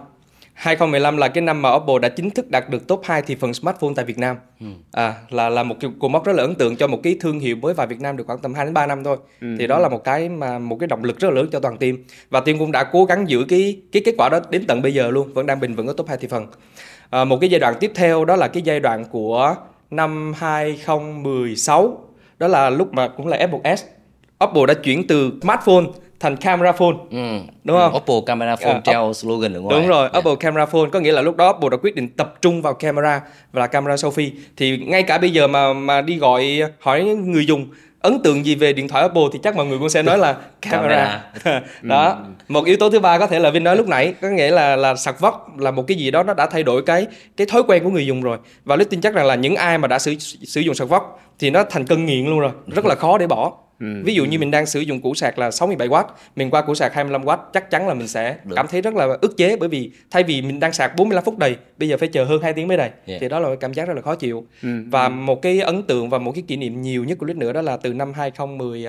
[0.57, 3.55] 2015 là cái năm mà Oppo đã chính thức đạt được top 2 thị phần
[3.55, 4.37] smartphone tại Việt Nam.
[4.61, 4.67] Ừ.
[4.93, 7.41] À, là là một cái cột mốc rất là ấn tượng cho một cái thương
[7.41, 9.17] hiệu mới vào Việt Nam được khoảng tầm 2 đến 3 năm thôi.
[9.41, 9.47] Ừ.
[9.59, 11.77] Thì đó là một cái mà một cái động lực rất là lớn cho toàn
[11.77, 11.97] team.
[12.31, 14.95] Và team cũng đã cố gắng giữ cái cái kết quả đó đến tận bây
[14.95, 16.47] giờ luôn, vẫn đang bình vững ở top 2 thị phần.
[17.11, 19.55] À, một cái giai đoạn tiếp theo đó là cái giai đoạn của
[19.91, 21.99] năm 2016
[22.39, 23.77] đó là lúc mà cũng là F1S
[24.45, 25.85] Oppo đã chuyển từ smartphone
[26.21, 27.39] thành camera phone ừ.
[27.65, 27.95] đúng không?
[27.97, 29.81] Oppo camera phone à, theo slogan ở ngoài.
[29.81, 30.19] Đúng rồi, yeah.
[30.19, 32.75] Oppo camera phone có nghĩa là lúc đó Oppo đã quyết định tập trung vào
[32.75, 33.21] camera
[33.53, 34.31] và là camera selfie.
[34.57, 37.67] Thì ngay cả bây giờ mà mà đi gọi hỏi người dùng
[38.01, 40.37] ấn tượng gì về điện thoại Oppo thì chắc mọi người cũng sẽ nói là
[40.63, 41.25] camera.
[41.83, 42.09] đó.
[42.09, 42.25] Ừ.
[42.49, 44.77] Một yếu tố thứ ba có thể là Vin nói lúc nãy, có nghĩa là
[44.77, 47.63] là sạc vóc là một cái gì đó nó đã thay đổi cái cái thói
[47.69, 48.39] quen của người dùng rồi.
[48.65, 50.15] Và Lít tin chắc rằng là những ai mà đã sử
[50.47, 53.27] sử dụng sạc vóc thì nó thành cân nghiện luôn rồi, rất là khó để
[53.27, 53.53] bỏ.
[53.81, 53.87] Ừ.
[54.05, 56.05] Ví dụ như mình đang sử dụng củ sạc là 67W,
[56.37, 58.57] mình qua củ sạc 25W chắc chắn là mình sẽ Được.
[58.57, 61.39] cảm thấy rất là ức chế bởi vì thay vì mình đang sạc 45 phút
[61.39, 62.91] đầy, bây giờ phải chờ hơn 2 tiếng mới đầy.
[63.07, 63.21] Yeah.
[63.21, 64.47] Thì đó là cảm giác rất là khó chịu.
[64.63, 64.69] Ừ.
[64.91, 65.11] Và ừ.
[65.11, 67.63] một cái ấn tượng và một cái kỷ niệm nhiều nhất của Lít nữa đó
[67.63, 68.87] là từ năm 2010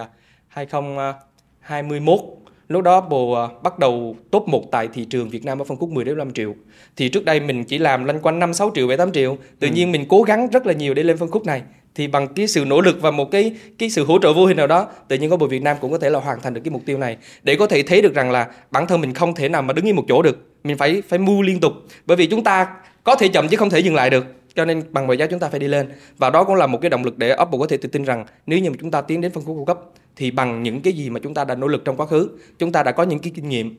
[0.47, 2.19] 2021
[2.67, 5.78] lúc đó bồ à, bắt đầu top 1 tại thị trường Việt Nam ở phân
[5.78, 6.56] khúc 10 đến 15 triệu
[6.95, 9.67] thì trước đây mình chỉ làm lanh quanh 5 6 triệu 7 8 triệu tự
[9.67, 9.73] ừ.
[9.73, 11.62] nhiên mình cố gắng rất là nhiều để lên phân khúc này
[11.98, 14.58] thì bằng cái sự nỗ lực và một cái cái sự hỗ trợ vô hình
[14.58, 16.62] nào đó, tự nhiên có bộ Việt Nam cũng có thể là hoàn thành được
[16.64, 17.18] cái mục tiêu này.
[17.44, 19.86] Để có thể thấy được rằng là bản thân mình không thể nào mà đứng
[19.86, 21.74] yên một chỗ được, mình phải phải mua liên tục.
[22.06, 22.68] Bởi vì chúng ta
[23.04, 24.26] có thể chậm chứ không thể dừng lại được.
[24.56, 25.92] Cho nên bằng ngoại giao chúng ta phải đi lên.
[26.18, 28.26] Và đó cũng là một cái động lực để Apple có thể tự tin rằng
[28.48, 29.80] nếu như mà chúng ta tiến đến phân khúc cao cấp,
[30.16, 32.30] thì bằng những cái gì mà chúng ta đã nỗ lực trong quá khứ,
[32.60, 33.76] chúng ta đã có những cái kinh nghiệm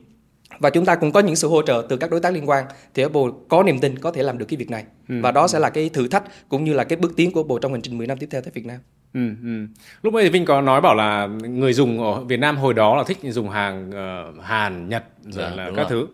[0.59, 2.65] và chúng ta cũng có những sự hỗ trợ từ các đối tác liên quan
[2.93, 5.15] thì Apple có niềm tin có thể làm được cái việc này ừ.
[5.21, 7.55] và đó sẽ là cái thử thách cũng như là cái bước tiến của Apple
[7.61, 8.77] trong hành trình 10 năm tiếp theo tại Việt Nam.
[9.13, 9.67] Ừ, ừ.
[10.01, 13.03] Lúc ấy Vinh có nói bảo là người dùng ở Việt Nam hồi đó là
[13.03, 15.85] thích dùng hàng uh, Hàn, Nhật rồi dạ, là các rồi.
[15.89, 16.07] thứ.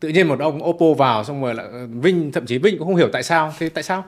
[0.00, 2.86] Tự nhiên một ông Oppo vào xong rồi là ờ, Vinh thậm chí Vinh cũng
[2.86, 3.54] không hiểu tại sao.
[3.58, 4.04] Thế tại sao?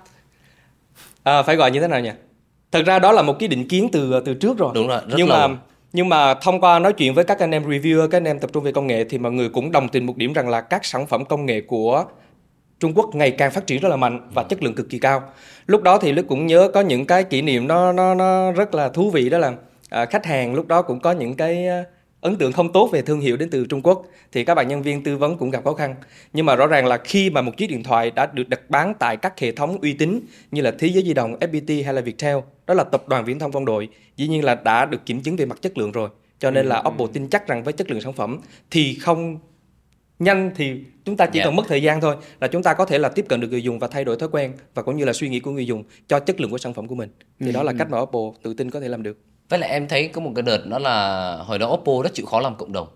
[1.22, 2.10] À, phải gọi như thế nào nhỉ?
[2.72, 4.72] Thật ra đó là một cái định kiến từ từ trước rồi.
[4.74, 5.48] Đúng rồi, rất nhưng lâu.
[5.48, 5.56] mà
[5.92, 8.50] nhưng mà thông qua nói chuyện với các anh em reviewer, các anh em tập
[8.52, 10.84] trung về công nghệ thì mọi người cũng đồng tình một điểm rằng là các
[10.84, 12.04] sản phẩm công nghệ của
[12.80, 15.22] Trung Quốc ngày càng phát triển rất là mạnh và chất lượng cực kỳ cao.
[15.66, 18.74] Lúc đó thì Đức cũng nhớ có những cái kỷ niệm nó nó nó rất
[18.74, 19.52] là thú vị đó là
[19.90, 21.68] à, khách hàng lúc đó cũng có những cái
[22.22, 24.82] ấn tượng không tốt về thương hiệu đến từ Trung Quốc thì các bạn nhân
[24.82, 25.94] viên tư vấn cũng gặp khó khăn.
[26.32, 28.94] Nhưng mà rõ ràng là khi mà một chiếc điện thoại đã được đặt bán
[28.98, 32.00] tại các hệ thống uy tín như là Thế giới di động, FPT hay là
[32.00, 35.20] Viettel, đó là tập đoàn viễn thông quân đội, dĩ nhiên là đã được kiểm
[35.20, 36.08] chứng về mặt chất lượng rồi.
[36.38, 36.88] Cho nên là ừ.
[36.88, 38.38] Oppo tin chắc rằng với chất lượng sản phẩm
[38.70, 39.38] thì không
[40.18, 41.44] nhanh thì chúng ta chỉ yeah.
[41.44, 41.50] Dạ.
[41.50, 43.62] cần mất thời gian thôi là chúng ta có thể là tiếp cận được người
[43.62, 45.84] dùng và thay đổi thói quen và cũng như là suy nghĩ của người dùng
[46.08, 47.52] cho chất lượng của sản phẩm của mình thì ừ.
[47.52, 49.18] đó là cách mà Oppo tự tin có thể làm được
[49.52, 52.26] với lại em thấy có một cái đợt đó là hồi đó Oppo rất chịu
[52.26, 52.86] khó làm cộng đồng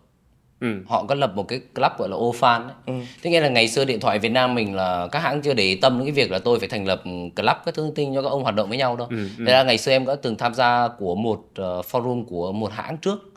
[0.60, 0.66] Ừ.
[0.86, 2.74] họ có lập một cái club gọi là OFan ấy.
[2.86, 2.92] Ừ.
[3.22, 5.78] Thế nghĩa là ngày xưa điện thoại Việt Nam mình là các hãng chưa để
[5.82, 7.02] tâm đến cái việc là tôi phải thành lập
[7.36, 9.06] club các thông tin cho các ông hoạt động với nhau đâu.
[9.10, 9.16] Ừ.
[9.38, 9.44] Ừ.
[9.46, 12.72] Thế là ngày xưa em có từng tham gia của một uh, forum của một
[12.72, 13.32] hãng trước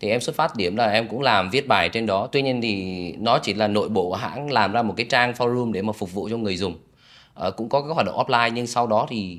[0.00, 2.60] thì em xuất phát điểm là em cũng làm viết bài trên đó tuy nhiên
[2.60, 5.92] thì nó chỉ là nội bộ hãng làm ra một cái trang forum để mà
[5.92, 6.74] phục vụ cho người dùng
[7.46, 9.38] uh, cũng có các hoạt động offline nhưng sau đó thì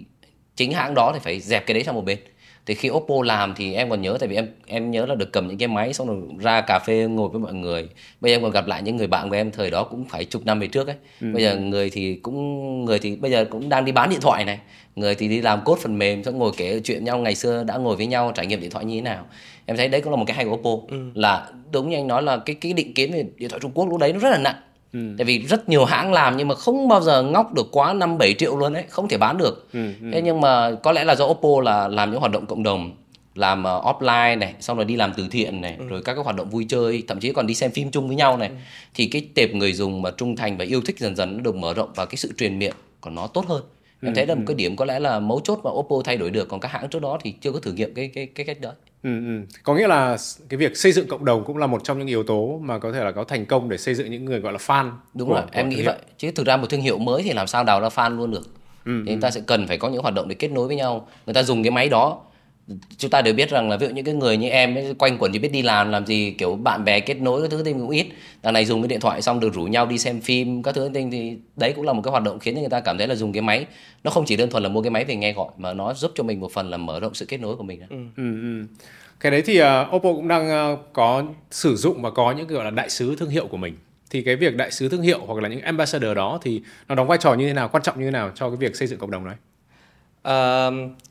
[0.56, 2.18] chính hãng đó thì phải dẹp cái đấy sang một bên
[2.66, 5.34] thì khi Oppo làm thì em còn nhớ tại vì em em nhớ là được
[5.34, 7.90] cầm những cái máy xong rồi ra cà phê ngồi với mọi người.
[8.22, 10.26] Bây giờ em còn gặp lại những người bạn của em thời đó cũng phải
[10.26, 10.96] chục năm về trước ấy.
[11.22, 11.28] Ừ.
[11.34, 14.46] bây giờ người thì cũng người thì bây giờ cũng đang đi bán điện thoại
[14.46, 14.60] này.
[14.96, 17.78] Người thì đi làm cốt phần mềm xong ngồi kể chuyện nhau ngày xưa đã
[17.78, 19.26] ngồi với nhau trải nghiệm điện thoại như thế nào.
[19.66, 20.70] Em thấy đấy cũng là một cái hay của Oppo.
[20.90, 20.98] Ừ.
[21.16, 23.90] là đúng như anh nói là cái cái định kiến về điện thoại Trung Quốc
[23.90, 24.56] lúc đấy nó rất là nặng
[24.94, 25.00] Ừ.
[25.18, 28.18] Tại vì rất nhiều hãng làm nhưng mà không bao giờ ngóc được quá 5
[28.18, 29.68] 7 triệu luôn đấy, không thể bán được.
[29.74, 30.10] Ừ, ừ.
[30.14, 32.92] Thế nhưng mà có lẽ là do Oppo là làm những hoạt động cộng đồng,
[33.36, 35.86] làm uh, offline này, xong rồi đi làm từ thiện này, ừ.
[35.88, 38.16] rồi các cái hoạt động vui chơi, thậm chí còn đi xem phim chung với
[38.16, 38.50] nhau này.
[38.50, 38.56] Ừ.
[38.94, 41.56] Thì cái tệp người dùng mà trung thành và yêu thích dần dần nó được
[41.56, 43.64] mở rộng và cái sự truyền miệng của nó tốt hơn.
[44.02, 44.48] Em ừ, thấy là một ừ.
[44.48, 46.90] cái điểm có lẽ là mấu chốt mà Oppo thay đổi được còn các hãng
[46.90, 48.72] trước đó thì chưa có thử nghiệm cái cái cái cách đó.
[49.04, 49.42] Ừ, ừ.
[49.64, 50.18] Có nghĩa là
[50.50, 52.92] cái việc xây dựng cộng đồng cũng là một trong những yếu tố mà có
[52.92, 54.92] thể là có thành công để xây dựng những người gọi là fan.
[55.14, 55.98] Đúng của, rồi, em nghĩ vậy.
[56.18, 58.50] Chứ thực ra một thương hiệu mới thì làm sao đào ra fan luôn được.
[58.86, 59.20] Ừ, thì ừ.
[59.22, 61.08] ta sẽ cần phải có những hoạt động để kết nối với nhau.
[61.26, 62.20] Người ta dùng cái máy đó
[62.98, 65.18] chúng ta đều biết rằng là ví dụ những cái người như em ấy, quanh
[65.18, 67.74] quẩn chỉ biết đi làm làm gì kiểu bạn bè kết nối các thứ thì
[67.74, 68.08] cũng ít.
[68.44, 70.90] Đằng này dùng cái điện thoại xong được rủ nhau đi xem phim các thứ
[70.94, 73.08] tinh thì đấy cũng là một cái hoạt động khiến cho người ta cảm thấy
[73.08, 73.66] là dùng cái máy.
[74.04, 76.12] Nó không chỉ đơn thuần là mua cái máy về nghe gọi mà nó giúp
[76.16, 77.98] cho mình một phần là mở rộng sự kết nối của mình ừ.
[78.18, 78.66] Ừ, ừ.
[79.20, 82.66] cái đấy thì uh, Oppo cũng đang uh, có sử dụng và có những gọi
[82.66, 83.78] là đại sứ thương hiệu của mình.
[84.10, 87.08] Thì cái việc đại sứ thương hiệu hoặc là những ambassador đó thì nó đóng
[87.08, 89.00] vai trò như thế nào quan trọng như thế nào cho cái việc xây dựng
[89.00, 89.36] cộng đồng đấy?
[90.22, 90.70] À,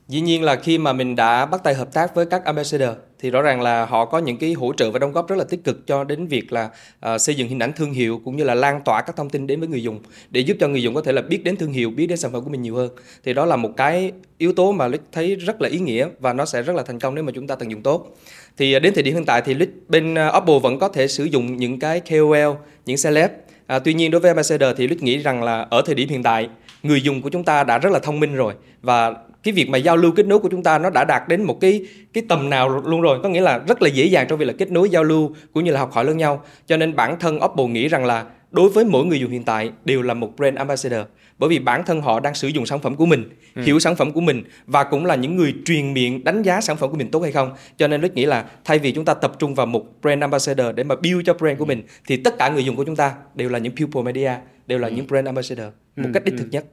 [0.09, 3.31] dĩ nhiên là khi mà mình đã bắt tay hợp tác với các ambassador thì
[3.31, 5.65] rõ ràng là họ có những cái hỗ trợ và đóng góp rất là tích
[5.65, 6.71] cực cho đến việc là
[7.15, 9.47] uh, xây dựng hình ảnh thương hiệu cũng như là lan tỏa các thông tin
[9.47, 11.73] đến với người dùng để giúp cho người dùng có thể là biết đến thương
[11.73, 12.91] hiệu biết đến sản phẩm của mình nhiều hơn.
[13.25, 16.33] Thì đó là một cái yếu tố mà Lít thấy rất là ý nghĩa và
[16.33, 18.17] nó sẽ rất là thành công nếu mà chúng ta tận dụng tốt.
[18.57, 21.09] Thì ờ, đến thời điểm hiện tại thì Lít bên ờ, Apple vẫn có thể
[21.09, 23.31] sử dụng những cái KOL những celeb.
[23.67, 26.23] À, tuy nhiên đối với ambassador thì Lít nghĩ rằng là ở thời điểm hiện
[26.23, 26.49] tại
[26.83, 28.55] người dùng của chúng ta đã rất là thông minh rồi.
[28.83, 31.43] Và cái việc mà giao lưu kết nối của chúng ta nó đã đạt đến
[31.43, 33.19] một cái cái tầm nào luôn rồi.
[33.23, 35.65] Có nghĩa là rất là dễ dàng trong việc là kết nối giao lưu cũng
[35.65, 36.45] như là học hỏi lẫn nhau.
[36.67, 39.71] Cho nên bản thân Apple nghĩ rằng là đối với mỗi người dùng hiện tại
[39.85, 41.01] đều là một brand ambassador.
[41.39, 43.63] Bởi vì bản thân họ đang sử dụng sản phẩm của mình ừ.
[43.63, 46.77] hiểu sản phẩm của mình và cũng là những người truyền miệng đánh giá sản
[46.77, 47.53] phẩm của mình tốt hay không.
[47.77, 50.67] Cho nên rất nghĩ là thay vì chúng ta tập trung vào một brand ambassador
[50.75, 53.13] để mà build cho brand của mình thì tất cả người dùng của chúng ta
[53.35, 54.33] đều là những people media
[54.71, 54.95] đều là ừ.
[54.95, 56.11] những brand ambassador một ừ.
[56.15, 56.51] cách đích thực ừ.
[56.51, 56.65] nhất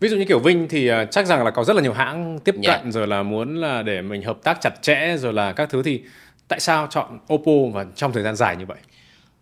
[0.00, 2.38] ví dụ như kiểu Vinh thì uh, chắc rằng là có rất là nhiều hãng
[2.44, 2.84] tiếp cận yeah.
[2.86, 6.02] rồi là muốn là để mình hợp tác chặt chẽ rồi là các thứ thì
[6.48, 8.78] tại sao chọn Oppo và trong thời gian dài như vậy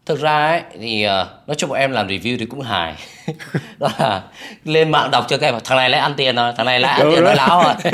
[0.07, 2.95] thực ra ấy thì uh, nói chung bọn em làm review thì cũng hài
[3.79, 4.23] đó là
[4.65, 7.11] lên mạng đọc cho cái thằng này lại ăn tiền rồi thằng này lại ăn
[7.15, 7.93] tiền nói láo rồi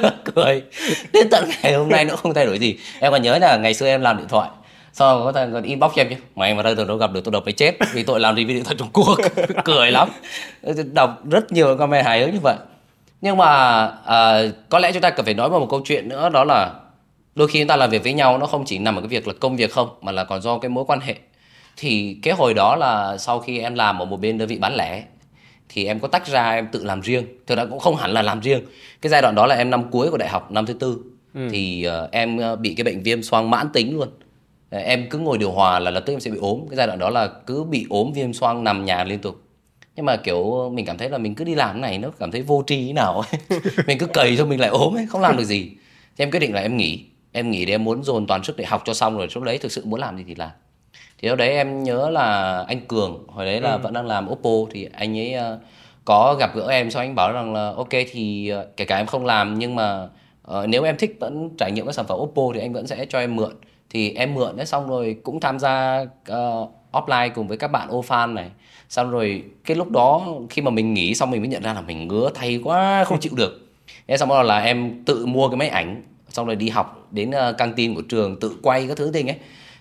[0.34, 0.62] cười
[1.12, 3.74] đến tận ngày hôm nay nó không thay đổi gì em còn nhớ là ngày
[3.74, 4.50] xưa em làm điện thoại
[4.92, 7.20] sau có thằng còn inbox cho em chứ mày mà đây tôi đâu gặp được
[7.24, 7.76] tôi đập phải chết.
[7.92, 9.18] Vì tội làm review điện thoại Trung Quốc.
[9.64, 10.08] Cười lắm.
[10.92, 12.56] Đọc rất nhiều comment hài hước như vậy.
[13.20, 16.28] Nhưng mà uh, có lẽ chúng ta cần phải nói vào một câu chuyện nữa
[16.28, 16.74] đó là
[17.34, 19.28] đôi khi chúng ta làm việc với nhau nó không chỉ nằm ở cái việc
[19.28, 21.14] là công việc không mà là còn do cái mối quan hệ.
[21.76, 24.74] Thì cái hồi đó là sau khi em làm ở một bên đơn vị bán
[24.74, 25.02] lẻ
[25.68, 27.24] thì em có tách ra em tự làm riêng.
[27.46, 28.60] Thực ra cũng không hẳn là làm riêng.
[29.02, 30.98] Cái giai đoạn đó là em năm cuối của đại học năm thứ tư.
[31.34, 31.48] Ừ.
[31.50, 34.08] thì uh, em ờ, bị cái bệnh viêm xoang mãn tính luôn
[34.70, 36.60] em cứ ngồi điều hòa là lập tức em sẽ bị ốm.
[36.70, 39.42] Cái giai đoạn đó là cứ bị ốm viêm xoang nằm nhà liên tục.
[39.96, 42.30] Nhưng mà kiểu mình cảm thấy là mình cứ đi làm cái này nó cảm
[42.30, 43.60] thấy vô tri thế nào ấy.
[43.86, 45.70] mình cứ cầy cho mình lại ốm ấy không làm được gì.
[46.16, 47.04] Thì em quyết định là em nghỉ.
[47.32, 49.58] Em nghỉ để em muốn dồn toàn sức để học cho xong rồi lúc đấy
[49.58, 50.50] thực sự muốn làm gì thì làm.
[51.18, 53.78] Thì lúc đấy em nhớ là anh cường hồi đấy là ừ.
[53.78, 55.60] vẫn đang làm oppo thì anh ấy uh,
[56.04, 59.06] có gặp gỡ em sau anh bảo rằng là ok thì uh, kể cả em
[59.06, 60.08] không làm nhưng mà
[60.50, 63.06] uh, nếu em thích vẫn trải nghiệm các sản phẩm oppo thì anh vẫn sẽ
[63.08, 63.52] cho em mượn
[63.90, 66.00] thì em mượn đấy xong rồi cũng tham gia
[66.32, 68.50] uh, offline cùng với các bạn fan này.
[68.88, 71.80] Xong rồi cái lúc đó khi mà mình nghỉ xong mình mới nhận ra là
[71.80, 73.66] mình ngứa thay quá không chịu được.
[74.08, 77.30] Thế xong rồi là em tự mua cái máy ảnh xong rồi đi học đến
[77.30, 79.36] uh, căng tin của trường tự quay các thứ thing ấy.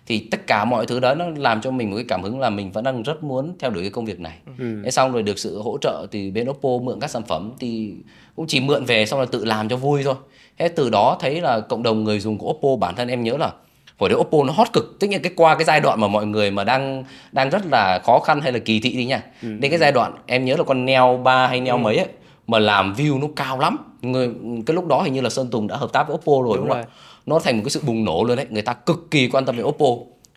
[0.06, 2.50] Thì tất cả mọi thứ đó nó làm cho mình một cái cảm hứng là
[2.50, 4.38] mình vẫn đang rất muốn theo đuổi cái công việc này.
[4.60, 4.82] Ừ.
[4.84, 7.94] thế xong rồi được sự hỗ trợ từ bên Oppo mượn các sản phẩm thì
[8.36, 10.16] cũng chỉ mượn về xong rồi tự làm cho vui thôi.
[10.58, 13.38] Thế từ đó thấy là cộng đồng người dùng của Oppo bản thân em nhớ
[13.38, 13.52] là
[14.00, 15.00] hồi đấy Oppo nó hot cực.
[15.00, 18.00] Tức là cái qua cái giai đoạn mà mọi người mà đang đang rất là
[18.06, 19.22] khó khăn hay là kỳ thị đi nha.
[19.42, 19.48] Ừ.
[19.60, 21.80] đến cái giai đoạn em nhớ là con Neo 3 hay Neo ừ.
[21.80, 22.08] mấy ấy
[22.48, 23.78] mà làm view nó cao lắm.
[24.02, 24.32] Người
[24.66, 26.68] cái lúc đó hình như là Sơn Tùng đã hợp tác với Oppo rồi đúng,
[26.68, 26.88] đúng không ạ?
[27.26, 28.46] nó thành một cái sự bùng nổ luôn đấy.
[28.50, 29.86] Người ta cực kỳ quan tâm đến Oppo.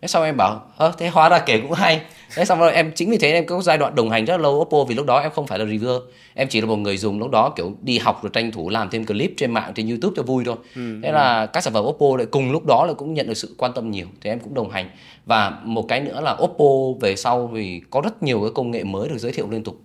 [0.01, 2.01] Thế sau em bảo ơ thế hóa ra kể cũng hay
[2.35, 4.51] thế xong rồi em chính vì thế em có giai đoạn đồng hành rất lâu
[4.53, 5.99] Oppo vì lúc đó em không phải là reviewer.
[6.33, 8.89] Em chỉ là một người dùng lúc đó kiểu đi học rồi tranh thủ làm
[8.89, 10.55] thêm clip trên mạng trên YouTube cho vui thôi.
[10.75, 11.13] Ừ, thế ừ.
[11.13, 13.71] là các sản phẩm Oppo lại cùng lúc đó là cũng nhận được sự quan
[13.73, 14.89] tâm nhiều thì em cũng đồng hành.
[15.25, 18.83] Và một cái nữa là Oppo về sau vì có rất nhiều cái công nghệ
[18.83, 19.81] mới được giới thiệu liên tục.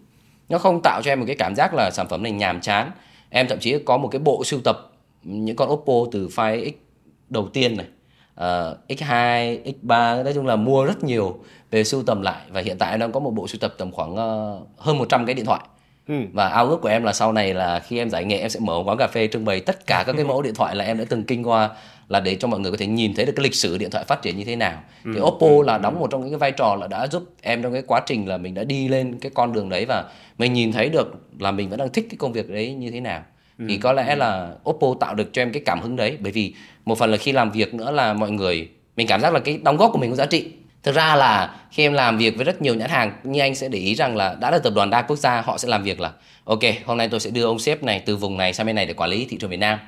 [0.49, 2.91] Nó không tạo cho em một cái cảm giác là sản phẩm này nhàm chán.
[3.31, 6.75] Em thậm chí có một cái bộ sưu tập những con Oppo từ file X
[7.29, 7.87] đầu tiên này
[8.39, 11.39] uh, X2, X3 nói chung là mua rất nhiều
[11.71, 13.93] về sưu tầm lại và hiện tại em đang có một bộ sưu tập tầm
[13.93, 15.61] khoảng uh, hơn 100 cái điện thoại
[16.09, 16.15] ừ.
[16.33, 18.61] và ao ước của em là sau này là khi em giải nghệ em sẽ
[18.61, 20.85] mở một quán cà phê trưng bày tất cả các cái mẫu điện thoại là
[20.85, 21.71] em đã từng kinh qua
[22.09, 24.05] là để cho mọi người có thể nhìn thấy được cái lịch sử điện thoại
[24.05, 25.11] phát triển như thế nào ừ.
[25.15, 25.63] thì Oppo ừ.
[25.67, 28.01] là đóng một trong những cái vai trò là đã giúp em trong cái quá
[28.07, 30.05] trình là mình đã đi lên cái con đường đấy và
[30.39, 33.01] mình nhìn thấy được là mình vẫn đang thích cái công việc đấy như thế
[33.01, 33.23] nào
[33.59, 33.65] ừ.
[33.69, 36.55] thì có lẽ là Oppo tạo được cho em cái cảm hứng đấy bởi vì
[36.85, 39.59] một phần là khi làm việc nữa là mọi người mình cảm giác là cái
[39.63, 40.53] đóng góp của mình có giá trị
[40.83, 43.69] thực ra là khi em làm việc với rất nhiều nhãn hàng như anh sẽ
[43.69, 46.01] để ý rằng là đã là tập đoàn đa quốc gia họ sẽ làm việc
[46.01, 46.13] là
[46.45, 48.87] ok hôm nay tôi sẽ đưa ông sếp này từ vùng này sang bên này
[48.87, 49.79] để quản lý thị trường Việt Nam.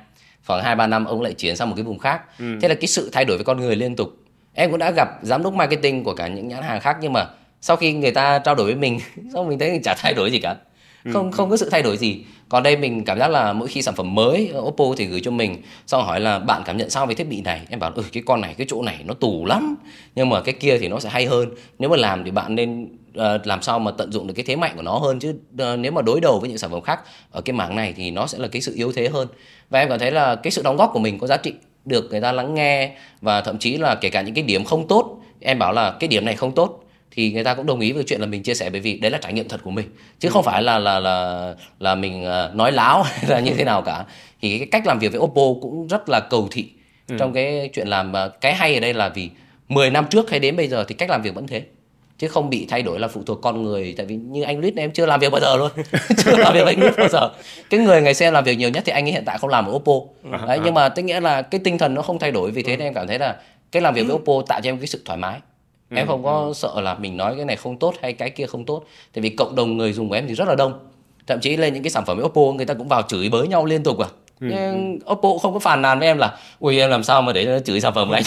[0.45, 2.21] Khoảng hai ba năm ông lại chuyển sang một cái vùng khác.
[2.39, 2.45] Ừ.
[2.61, 4.09] thế là cái sự thay đổi với con người liên tục.
[4.53, 7.25] Em cũng đã gặp giám đốc marketing của cả những nhãn hàng khác nhưng mà
[7.61, 8.99] sau khi người ta trao đổi với mình
[9.33, 10.55] xong mình thấy chả thay đổi gì cả
[11.05, 11.51] Ừ, không không ừ.
[11.51, 12.19] có sự thay đổi gì.
[12.49, 15.31] Còn đây mình cảm giác là mỗi khi sản phẩm mới Oppo thì gửi cho
[15.31, 17.61] mình xong hỏi là bạn cảm nhận sao về thiết bị này?
[17.69, 19.75] Em bảo ừ cái con này cái chỗ này nó tù lắm
[20.15, 21.49] nhưng mà cái kia thì nó sẽ hay hơn.
[21.79, 22.83] Nếu mà làm thì bạn nên
[23.17, 25.79] uh, làm sao mà tận dụng được cái thế mạnh của nó hơn chứ uh,
[25.79, 26.99] nếu mà đối đầu với những sản phẩm khác
[27.31, 29.27] ở cái mảng này thì nó sẽ là cái sự yếu thế hơn.
[29.69, 31.53] Và em cảm thấy là cái sự đóng góp của mình có giá trị
[31.85, 34.87] được người ta lắng nghe và thậm chí là kể cả những cái điểm không
[34.87, 37.91] tốt em bảo là cái điểm này không tốt thì người ta cũng đồng ý
[37.91, 39.85] với chuyện là mình chia sẻ bởi vì đấy là trải nghiệm thật của mình.
[40.19, 40.31] Chứ ừ.
[40.31, 43.81] không phải là là là là mình ờ, nói láo hay là như thế nào
[43.81, 44.05] cả.
[44.41, 46.69] Thì cái cách làm việc với Oppo cũng rất là cầu thị
[47.09, 47.15] ừ.
[47.19, 49.29] trong cái chuyện làm cái hay ở đây là vì
[49.69, 51.63] 10 năm trước hay đến bây giờ thì cách làm việc vẫn thế.
[52.17, 53.93] Chứ không bị thay đổi là phụ thuộc con người.
[53.97, 55.71] Tại vì như anh Lít em chưa làm việc bao giờ luôn.
[56.17, 57.29] Chưa làm việc với anh Lít bao giờ.
[57.69, 59.65] Cái người ngày xưa làm việc nhiều nhất thì anh ấy hiện tại không làm
[59.65, 59.93] ở Oppo.
[60.23, 60.47] Ừ.
[60.47, 62.51] đấy nhưng mà tức nghĩa là cái tinh thần nó không thay đổi.
[62.51, 63.35] Vì thế nên em cảm thấy là
[63.71, 65.39] cái làm việc với Oppo tạo cho em cái sự thoải mái
[65.91, 66.53] ừ, em không có ừ.
[66.53, 69.29] sợ là mình nói cái này không tốt hay cái kia không tốt tại vì
[69.29, 70.79] cộng đồng người dùng của em thì rất là đông
[71.27, 73.65] thậm chí lên những cái sản phẩm Oppo người ta cũng vào chửi bới nhau
[73.65, 74.07] liên tục à
[74.39, 74.47] ừ.
[74.49, 75.11] nhưng ừ.
[75.11, 77.59] Oppo không có phàn nàn với em là ui em làm sao mà để nó
[77.59, 78.23] chửi sản phẩm của anh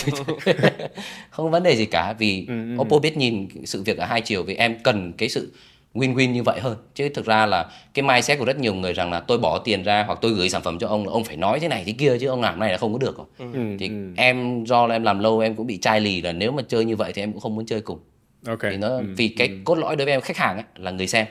[1.31, 2.81] không vấn đề gì cả vì ừ, ừ.
[2.81, 5.53] Oppo biết nhìn sự việc ở hai chiều vì em cần cái sự
[5.94, 9.11] win-win như vậy hơn chứ thực ra là cái mindset của rất nhiều người rằng
[9.11, 11.37] là tôi bỏ tiền ra hoặc tôi gửi sản phẩm cho ông là ông phải
[11.37, 13.26] nói thế này thế kia chứ ông làm này là không có được rồi.
[13.38, 13.76] Ừ.
[13.78, 14.12] thì ừ.
[14.16, 16.85] em do là em làm lâu em cũng bị chai lì là nếu mà chơi
[16.85, 17.98] như vậy thì em cũng không muốn chơi cùng
[18.46, 18.70] okay.
[18.70, 19.04] thì nó ừ.
[19.16, 19.54] vì cái ừ.
[19.64, 21.26] cốt lõi đối với em khách hàng ấy, là người xem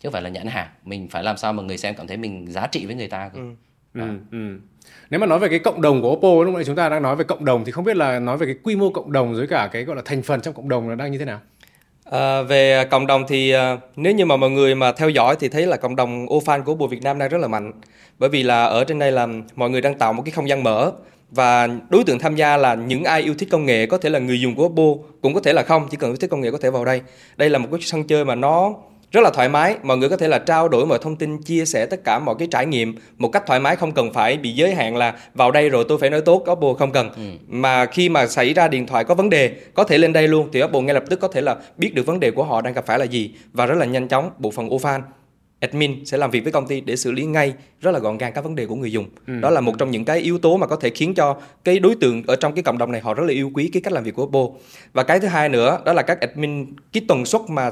[0.00, 2.16] chứ không phải là nhãn hàng mình phải làm sao mà người xem cảm thấy
[2.16, 3.40] mình giá trị với người ta cơ.
[3.40, 3.54] Ừ.
[3.94, 4.08] Ừ.
[4.30, 4.58] Ừ.
[5.10, 7.16] Nếu mà nói về cái cộng đồng của Oppo lúc nãy chúng ta đang nói
[7.16, 9.46] về cộng đồng thì không biết là nói về cái quy mô cộng đồng với
[9.46, 11.40] cả cái gọi là thành phần trong cộng đồng là đang như thế nào?
[12.12, 15.48] À, về cộng đồng thì à, nếu như mà mọi người mà theo dõi thì
[15.48, 17.72] thấy là cộng đồng ô fan của bùi Việt Nam đang rất là mạnh.
[18.18, 20.62] Bởi vì là ở trên đây là mọi người đang tạo một cái không gian
[20.62, 20.92] mở
[21.30, 24.18] và đối tượng tham gia là những ai yêu thích công nghệ có thể là
[24.18, 26.50] người dùng của Oppo cũng có thể là không chỉ cần yêu thích công nghệ
[26.50, 27.00] có thể vào đây.
[27.36, 28.74] Đây là một cái sân chơi mà nó
[29.12, 31.64] rất là thoải mái mọi người có thể là trao đổi mọi thông tin chia
[31.64, 34.52] sẻ tất cả mọi cái trải nghiệm một cách thoải mái không cần phải bị
[34.52, 37.22] giới hạn là vào đây rồi tôi phải nói tốt Oppo không cần ừ.
[37.48, 40.48] mà khi mà xảy ra điện thoại có vấn đề có thể lên đây luôn
[40.52, 42.74] thì Oppo ngay lập tức có thể là biết được vấn đề của họ đang
[42.74, 45.00] gặp phải là gì và rất là nhanh chóng bộ phận Ofan
[45.60, 48.32] admin sẽ làm việc với công ty để xử lý ngay rất là gọn gàng
[48.32, 49.40] các vấn đề của người dùng ừ.
[49.40, 51.94] đó là một trong những cái yếu tố mà có thể khiến cho cái đối
[51.94, 54.04] tượng ở trong cái cộng đồng này họ rất là yêu quý cái cách làm
[54.04, 54.46] việc của Oppo
[54.92, 57.70] và cái thứ hai nữa đó là các admin cái tần suất mà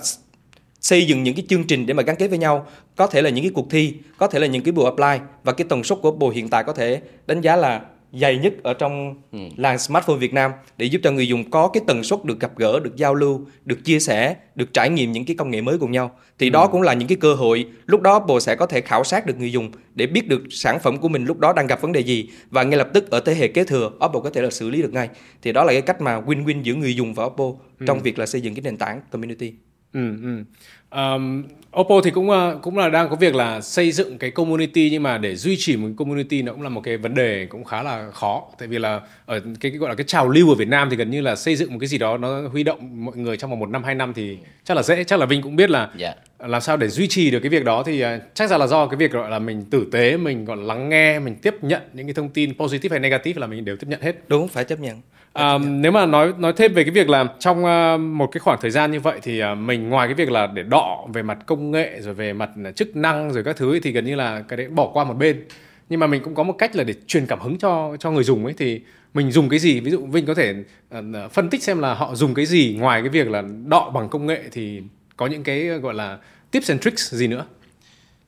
[0.80, 2.66] xây dựng những cái chương trình để mà gắn kết với nhau
[2.96, 5.52] có thể là những cái cuộc thi có thể là những cái buổi apply và
[5.52, 7.80] cái tần suất của Oppo hiện tại có thể đánh giá là
[8.12, 9.38] dày nhất ở trong ừ.
[9.56, 12.52] làng smartphone Việt Nam để giúp cho người dùng có cái tần suất được gặp
[12.56, 15.78] gỡ, được giao lưu, được chia sẻ, được trải nghiệm những cái công nghệ mới
[15.78, 16.10] cùng nhau.
[16.38, 16.50] Thì ừ.
[16.50, 19.26] đó cũng là những cái cơ hội lúc đó Apple sẽ có thể khảo sát
[19.26, 21.92] được người dùng để biết được sản phẩm của mình lúc đó đang gặp vấn
[21.92, 24.50] đề gì và ngay lập tức ở thế hệ kế thừa Apple có thể là
[24.50, 25.08] xử lý được ngay.
[25.42, 27.86] Thì đó là cái cách mà win-win giữa người dùng và Apple ừ.
[27.86, 29.52] trong việc là xây dựng cái nền tảng community.
[29.93, 30.43] Ừ, ừ.
[30.91, 31.43] Um,
[31.78, 35.02] Oppo thì cũng ờ, cũng là đang có việc là xây dựng cái community nhưng
[35.02, 37.82] mà để duy trì một community nó cũng là một cái vấn đề cũng khá
[37.82, 40.68] là khó tại vì là ở cái, cái gọi là cái trào lưu ở Việt
[40.68, 43.16] Nam thì gần như là xây dựng một cái gì đó nó huy động mọi
[43.16, 45.56] người trong vòng một năm hai năm thì chắc là dễ chắc là Vinh cũng
[45.56, 46.16] biết là yeah.
[46.38, 46.46] Dạ.
[46.46, 48.96] làm sao để duy trì được cái việc đó thì uh, chắc là do cái
[48.96, 52.14] việc gọi là mình tử tế mình còn lắng nghe mình tiếp nhận những cái
[52.14, 55.00] thông tin positive hay negative là mình đều tiếp nhận hết đúng phải chấp nhận
[55.32, 58.58] À, nếu mà nói nói thêm về cái việc là trong uh, một cái khoảng
[58.60, 61.38] thời gian như vậy thì uh, mình ngoài cái việc là để đọ về mặt
[61.46, 64.42] công nghệ rồi về mặt chức năng rồi các thứ ấy, thì gần như là
[64.48, 65.44] cái đấy bỏ qua một bên
[65.88, 68.24] nhưng mà mình cũng có một cách là để truyền cảm hứng cho cho người
[68.24, 68.80] dùng ấy thì
[69.14, 70.54] mình dùng cái gì ví dụ Vinh có thể
[70.98, 74.08] uh, phân tích xem là họ dùng cái gì ngoài cái việc là đọ bằng
[74.08, 74.82] công nghệ thì
[75.16, 76.18] có những cái gọi là
[76.50, 77.46] tips and tricks gì nữa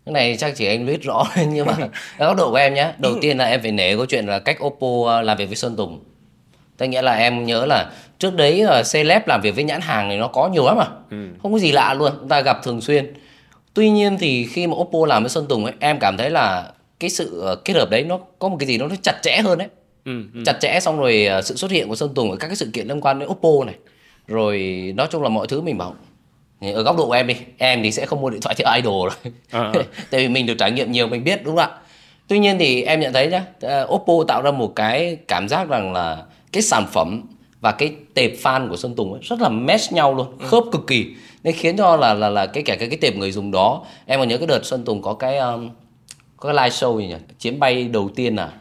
[0.07, 1.77] cái này chắc chỉ anh biết rõ nhưng mà
[2.18, 4.64] góc độ của em nhé đầu tiên là em phải nể câu chuyện là cách
[4.64, 6.05] Oppo làm việc với Sơn Tùng
[6.77, 10.09] Tức nghĩa là em nhớ là trước đấy uh, celeb làm việc với nhãn hàng
[10.09, 10.87] này nó có nhiều lắm mà.
[11.11, 11.29] Ừ.
[11.42, 13.14] Không có gì lạ luôn, chúng ta gặp thường xuyên.
[13.74, 16.72] Tuy nhiên thì khi mà Oppo làm với Sơn Tùng ấy, em cảm thấy là
[17.00, 19.58] cái sự uh, kết hợp đấy nó có một cái gì nó chặt chẽ hơn
[19.58, 19.68] đấy.
[20.04, 20.42] Ừ, ừ.
[20.46, 22.70] Chặt chẽ xong rồi uh, sự xuất hiện của Sơn Tùng ở các cái sự
[22.72, 23.74] kiện liên quan đến Oppo này.
[24.26, 25.94] Rồi nói chung là mọi thứ mình bảo
[26.61, 29.08] ở góc độ của em đi, em thì sẽ không mua điện thoại theo idol
[29.08, 29.32] rồi.
[29.50, 29.72] À, à.
[30.11, 31.78] Tại vì mình được trải nghiệm nhiều mình biết đúng không ạ?
[32.28, 33.44] Tuy nhiên thì em nhận thấy nhá,
[33.82, 37.22] uh, Oppo tạo ra một cái cảm giác rằng là cái sản phẩm
[37.61, 40.46] và cái tệp fan của Sơn Tùng ấy rất là match nhau luôn ừ.
[40.46, 41.06] khớp cực kỳ
[41.42, 43.85] nên khiến cho là là là cái cả cái cái tệp người dùng đó.
[44.07, 45.70] Em còn nhớ cái đợt Sơn Tùng có cái um,
[46.37, 47.14] có cái live show gì nhỉ?
[47.40, 48.52] Chuyến bay đầu tiên à?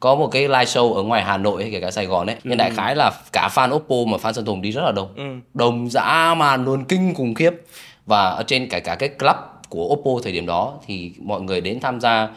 [0.00, 2.36] Có một cái live show ở ngoài Hà Nội hay kể cả Sài Gòn ấy.
[2.44, 2.74] Nhưng đại ừ.
[2.76, 5.08] khái là cả fan Oppo mà fan Sơn Tùng đi rất là đông.
[5.16, 5.22] Ừ.
[5.54, 7.50] đông dã man luôn kinh khủng khiếp.
[8.06, 9.36] Và ở trên cả cả cái club
[9.68, 12.28] của Oppo thời điểm đó thì mọi người đến tham gia.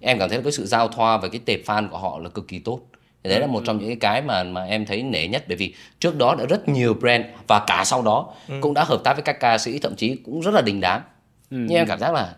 [0.00, 2.48] Em cảm thấy cái sự giao thoa và cái tệp fan của họ là cực
[2.48, 2.80] kỳ tốt
[3.24, 5.44] thì đấy là một trong những cái mà mà em thấy nể nhất.
[5.48, 8.54] Bởi vì trước đó đã rất nhiều brand và cả sau đó ừ.
[8.60, 11.00] cũng đã hợp tác với các ca sĩ thậm chí cũng rất là đình đám.
[11.50, 11.56] Ừ.
[11.56, 12.34] nhưng em cảm giác là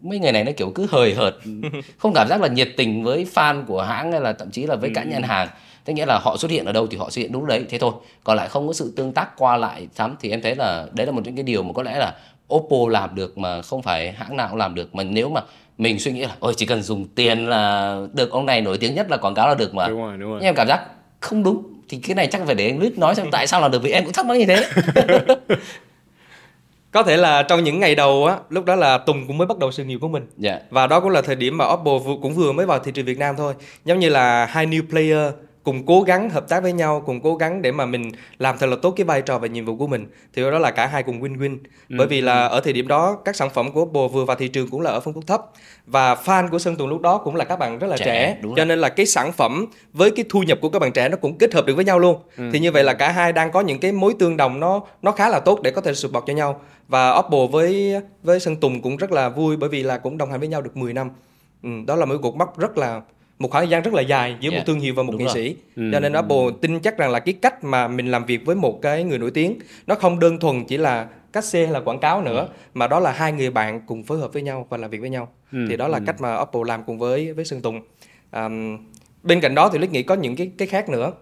[0.00, 1.34] mấy người này nó kiểu cứ hời hợt
[1.98, 4.76] không cảm giác là nhiệt tình với fan của hãng hay là thậm chí là
[4.76, 4.92] với ừ.
[4.94, 5.48] cả nhãn hàng.
[5.84, 7.64] Tức nghĩa là họ xuất hiện ở đâu thì họ xuất hiện đúng đấy.
[7.68, 7.92] Thế thôi.
[8.24, 11.06] Còn lại không có sự tương tác qua lại lắm thì em thấy là đấy
[11.06, 12.14] là một những cái điều mà có lẽ là
[12.54, 14.94] Oppo làm được mà không phải hãng nào cũng làm được.
[14.94, 15.40] Mà nếu mà
[15.78, 18.94] mình suy nghĩ là ôi chỉ cần dùng tiền là được ông này nổi tiếng
[18.94, 20.38] nhất là quảng cáo là được mà đúng rồi, đúng rồi.
[20.40, 20.80] nhưng em cảm giác
[21.20, 23.70] không đúng thì cái này chắc phải để anh Lít nói xem tại sao làm
[23.70, 24.66] được vì em cũng thắc mắc như thế
[26.90, 29.58] có thể là trong những ngày đầu á lúc đó là Tùng cũng mới bắt
[29.58, 30.60] đầu sự nghiệp của mình yeah.
[30.60, 30.66] Dạ.
[30.70, 33.18] và đó cũng là thời điểm mà Oppo cũng vừa mới vào thị trường Việt
[33.18, 35.32] Nam thôi giống như là hai new player
[35.64, 38.66] cùng cố gắng hợp tác với nhau cùng cố gắng để mà mình làm thật
[38.66, 40.06] là tốt cái vai trò và nhiệm vụ của mình.
[40.34, 41.56] Thì đó là cả hai cùng win-win.
[41.88, 41.96] Ừ.
[41.98, 44.48] bởi vì là ở thời điểm đó các sản phẩm của Oppo vừa vào thị
[44.48, 45.42] trường cũng là ở phân khúc thấp.
[45.86, 48.36] Và fan của Sơn Tùng lúc đó cũng là các bạn rất là trẻ, trẻ.
[48.56, 51.16] cho nên là cái sản phẩm với cái thu nhập của các bạn trẻ nó
[51.16, 52.16] cũng kết hợp được với nhau luôn.
[52.36, 52.50] Ừ.
[52.52, 55.12] thì như vậy là cả hai đang có những cái mối tương đồng nó nó
[55.12, 56.60] khá là tốt để có thể support cho nhau.
[56.88, 60.30] Và Oppo với với Sơn Tùng cũng rất là vui bởi vì là cũng đồng
[60.30, 61.10] hành với nhau được 10 năm.
[61.62, 63.00] Ừ, đó là một cuộc mốc rất là
[63.38, 64.52] một khoảng thời gian rất là dài giữa yeah.
[64.52, 65.82] một dạ, thương hiệu và một nghệ sĩ ừ.
[65.92, 68.82] cho nên Apple tin chắc rằng là cái cách mà mình làm việc với một
[68.82, 71.98] cái người nổi tiếng nó không đơn thuần chỉ là cách xe hay là quảng
[71.98, 72.48] cáo nữa ừ.
[72.74, 75.10] mà đó là hai người bạn cùng phối hợp với nhau và làm việc với
[75.10, 75.58] nhau ừ.
[75.68, 76.04] thì đó là ừ.
[76.06, 77.80] cách mà Apple làm cùng với với Sơn Tùng
[78.32, 78.78] um,
[79.22, 81.12] bên cạnh đó thì Lít nghĩ có những cái cái khác nữa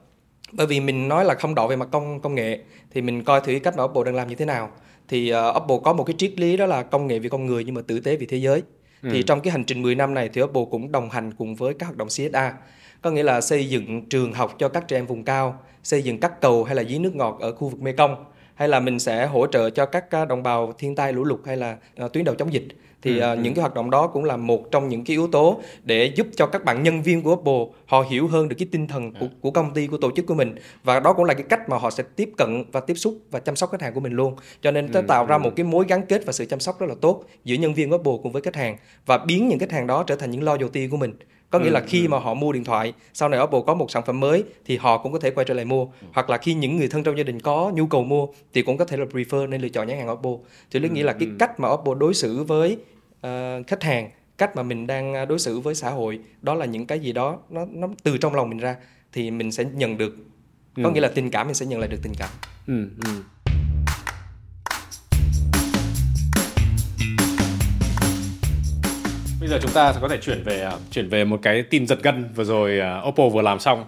[0.53, 2.59] bởi vì mình nói là không độ về mặt công công nghệ
[2.95, 4.71] thì mình coi thử cách mà Apple đang làm như thế nào
[5.09, 7.65] thì uh, Apple có một cái triết lý đó là công nghệ vì con người
[7.65, 8.63] nhưng mà tử tế vì thế giới
[9.03, 9.23] thì ừ.
[9.23, 11.87] trong cái hành trình 10 năm này thì Apple cũng đồng hành cùng với các
[11.87, 12.55] hoạt động CSA
[13.03, 16.21] có nghĩa là xây dựng trường học cho các trẻ em vùng cao xây dựng
[16.21, 18.25] các cầu hay là giếng nước ngọt ở khu vực Mekong.
[18.55, 21.57] Hay là mình sẽ hỗ trợ cho các đồng bào thiên tai lũ lụt hay
[21.57, 22.65] là uh, tuyến đầu chống dịch
[23.03, 25.27] thì ừ, uh, những cái hoạt động đó cũng là một trong những cái yếu
[25.27, 28.69] tố để giúp cho các bạn nhân viên của Apple họ hiểu hơn được cái
[28.73, 30.55] tinh thần của, của công ty của tổ chức của mình.
[30.85, 33.41] Và đó cũng là cái cách mà họ sẽ tiếp cận và tiếp xúc và
[33.41, 34.37] chăm sóc khách hàng của mình luôn.
[34.63, 36.81] Cho nên nó ừ, tạo ra một cái mối gắn kết và sự chăm sóc
[36.81, 39.59] rất là tốt giữa nhân viên của Apple cùng với khách hàng và biến những
[39.59, 41.13] khách hàng đó trở thành những lo loyalty của mình.
[41.51, 42.09] Có nghĩa ừ, là khi ừ.
[42.09, 44.99] mà họ mua điện thoại sau này Apple có một sản phẩm mới thì họ
[44.99, 45.85] cũng có thể quay trở lại mua.
[45.85, 46.07] Ừ.
[46.13, 48.77] hoặc là khi những người thân trong gia đình có nhu cầu mua thì cũng
[48.77, 50.33] có thể là prefer nên lựa chọn nhãn hàng Apple
[50.71, 52.77] thì lý ừ, nghĩ là cái cách mà Apple đối xử với
[53.27, 56.87] uh, khách hàng cách mà mình đang đối xử với xã hội đó là những
[56.87, 58.77] cái gì đó nó nó từ trong lòng mình ra
[59.13, 60.17] thì mình sẽ nhận được
[60.77, 60.91] có ừ.
[60.91, 62.31] nghĩa là tình cảm mình sẽ nhận lại được tình cảm
[62.67, 63.23] ừ, ừ.
[69.53, 72.29] Giờ chúng ta có thể chuyển về à, chuyển về một cái tin giật gân
[72.35, 73.85] vừa rồi uh, Oppo vừa làm xong.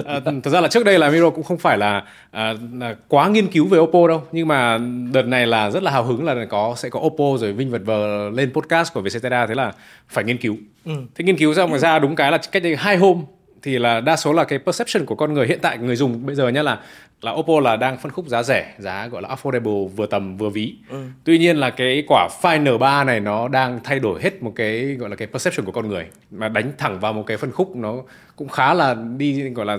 [0.00, 3.28] Uh, thật ra là trước đây là Miro cũng không phải là, uh, là quá
[3.28, 4.78] nghiên cứu về Oppo đâu, nhưng mà
[5.12, 7.82] đợt này là rất là hào hứng là có sẽ có Oppo rồi Vinh vật
[7.84, 9.72] vờ lên podcast của Vietcetera thế là
[10.08, 10.56] phải nghiên cứu.
[10.84, 10.92] Ừ.
[11.14, 13.24] Thế nghiên cứu xong rồi ra đúng cái là cách đây hai hôm
[13.62, 16.34] thì là đa số là cái perception của con người hiện tại người dùng bây
[16.34, 16.80] giờ nhá là
[17.20, 20.48] là Oppo là đang phân khúc giá rẻ, giá gọi là affordable vừa tầm vừa
[20.48, 20.74] ví.
[20.88, 21.02] Ừ.
[21.24, 24.96] Tuy nhiên là cái quả Find N3 này nó đang thay đổi hết một cái
[24.98, 27.76] gọi là cái perception của con người mà đánh thẳng vào một cái phân khúc
[27.76, 27.94] nó
[28.36, 29.78] cũng khá là đi gọi là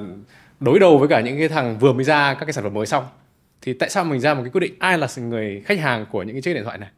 [0.59, 2.85] đối đầu với cả những cái thằng vừa mới ra các cái sản phẩm mới
[2.85, 3.03] xong.
[3.61, 6.23] Thì tại sao mình ra một cái quyết định ai là người khách hàng của
[6.23, 6.89] những cái chiếc điện thoại này?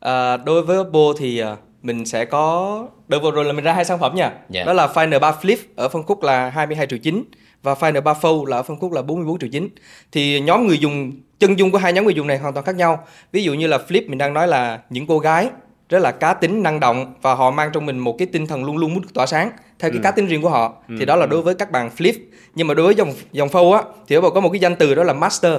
[0.00, 3.72] À, đối với Oppo thì uh mình sẽ có đợt vừa rồi là mình ra
[3.72, 4.40] hai sản phẩm nha yeah.
[4.50, 4.64] Dạ.
[4.64, 7.24] đó là Find N3 Flip ở phân khúc là 22 triệu 9
[7.62, 9.68] và Find N3 Fold là ở phân khúc là 44 triệu 9
[10.12, 12.74] thì nhóm người dùng chân dung của hai nhóm người dùng này hoàn toàn khác
[12.74, 15.50] nhau ví dụ như là Flip mình đang nói là những cô gái
[15.88, 18.64] rất là cá tính năng động và họ mang trong mình một cái tinh thần
[18.64, 20.02] luôn luôn muốn tỏa sáng theo cái ừ.
[20.02, 20.94] cá tính riêng của họ ừ.
[20.98, 22.12] thì đó là đối với các bạn flip
[22.54, 24.94] nhưng mà đối với dòng dòng fold á thì nó có một cái danh từ
[24.94, 25.52] đó là master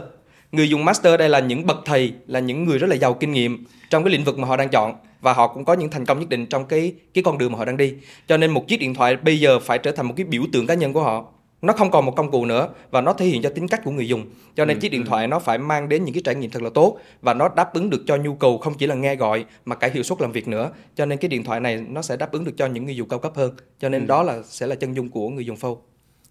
[0.52, 3.32] người dùng master đây là những bậc thầy là những người rất là giàu kinh
[3.32, 6.06] nghiệm trong cái lĩnh vực mà họ đang chọn và họ cũng có những thành
[6.06, 7.94] công nhất định trong cái cái con đường mà họ đang đi.
[8.28, 10.68] Cho nên một chiếc điện thoại bây giờ phải trở thành một cái biểu tượng
[10.68, 11.26] cá nhân của họ.
[11.62, 13.92] Nó không còn một công cụ nữa và nó thể hiện cho tính cách của
[13.92, 14.26] người dùng.
[14.56, 15.08] Cho nên ừ, chiếc điện ừ.
[15.08, 17.74] thoại nó phải mang đến những cái trải nghiệm thật là tốt và nó đáp
[17.74, 20.32] ứng được cho nhu cầu không chỉ là nghe gọi mà cả hiệu suất làm
[20.32, 20.72] việc nữa.
[20.96, 23.10] Cho nên cái điện thoại này nó sẽ đáp ứng được cho những người dùng
[23.10, 23.56] cao cấp hơn.
[23.80, 24.08] Cho nên ừ.
[24.08, 25.76] đó là sẽ là chân dung của người dùng phone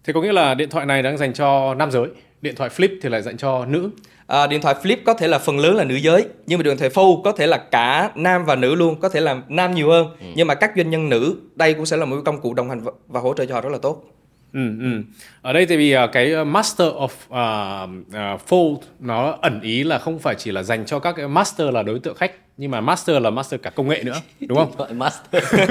[0.03, 2.07] thì có nghĩa là điện thoại này đang dành cho nam giới
[2.41, 3.89] điện thoại flip thì lại dành cho nữ
[4.27, 6.77] à, điện thoại flip có thể là phần lớn là nữ giới nhưng mà điện
[6.77, 9.89] thoại fold có thể là cả nam và nữ luôn có thể là nam nhiều
[9.89, 10.25] hơn ừ.
[10.35, 12.81] nhưng mà các doanh nhân nữ đây cũng sẽ là một công cụ đồng hành
[13.07, 14.03] và, hỗ trợ cho họ rất là tốt
[14.53, 15.01] Ừ, ừ.
[15.41, 19.99] Ở đây thì vì uh, cái master of uh, uh, fold nó ẩn ý là
[19.99, 22.81] không phải chỉ là dành cho các cái master là đối tượng khách nhưng mà
[22.81, 24.97] master là master cả công nghệ nữa đúng không?
[24.97, 25.43] master.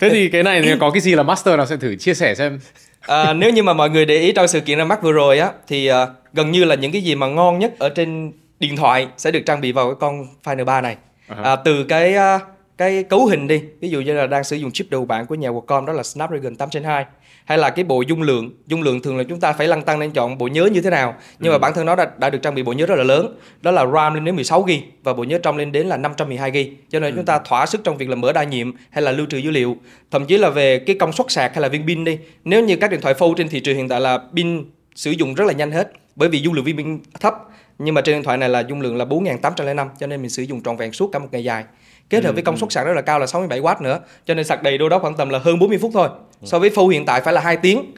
[0.00, 2.34] Thế thì cái này thì có cái gì là master nào sẽ thử chia sẻ
[2.34, 2.58] xem
[3.06, 5.38] à, nếu như mà mọi người để ý trong sự kiện ra mắt vừa rồi
[5.38, 8.76] á thì à, gần như là những cái gì mà ngon nhất ở trên điện
[8.76, 10.96] thoại sẽ được trang bị vào cái con Find 3 này
[11.28, 11.44] uh-huh.
[11.44, 12.40] à, từ cái à,
[12.82, 13.62] cái cấu hình đi.
[13.80, 16.02] Ví dụ như là đang sử dụng chip đầu bản của nhà Qualcomm đó là
[16.02, 17.04] Snapdragon 8 Gen 2
[17.44, 18.50] hay là cái bộ dung lượng.
[18.66, 20.90] Dung lượng thường là chúng ta phải lăn tăng lên chọn bộ nhớ như thế
[20.90, 21.14] nào.
[21.38, 21.54] Nhưng ừ.
[21.54, 23.38] mà bản thân nó đã, đã được trang bị bộ nhớ rất là lớn.
[23.60, 24.70] Đó là RAM lên đến 16 GB
[25.02, 26.56] và bộ nhớ trong lên đến là 512 GB
[26.88, 27.16] cho nên ừ.
[27.16, 29.50] chúng ta thỏa sức trong việc là mở đa nhiệm hay là lưu trữ dữ
[29.50, 29.76] liệu.
[30.10, 32.18] Thậm chí là về cái công suất sạc hay là viên pin đi.
[32.44, 34.64] Nếu như các điện thoại Fold trên thị trường hiện tại là pin
[34.94, 37.34] sử dụng rất là nhanh hết bởi vì dung lượng viên pin thấp
[37.78, 40.42] nhưng mà trên điện thoại này là dung lượng là 4805 cho nên mình sử
[40.42, 41.64] dụng trọn vẹn suốt cả một ngày dài
[42.10, 42.58] kết hợp ừ, với công ừ.
[42.58, 45.16] suất sạc rất là cao là 67W nữa cho nên sạc đầy đâu đó khoảng
[45.16, 46.08] tầm là hơn 40 phút thôi.
[46.40, 46.46] Ừ.
[46.46, 47.92] so với full hiện tại phải là 2 tiếng.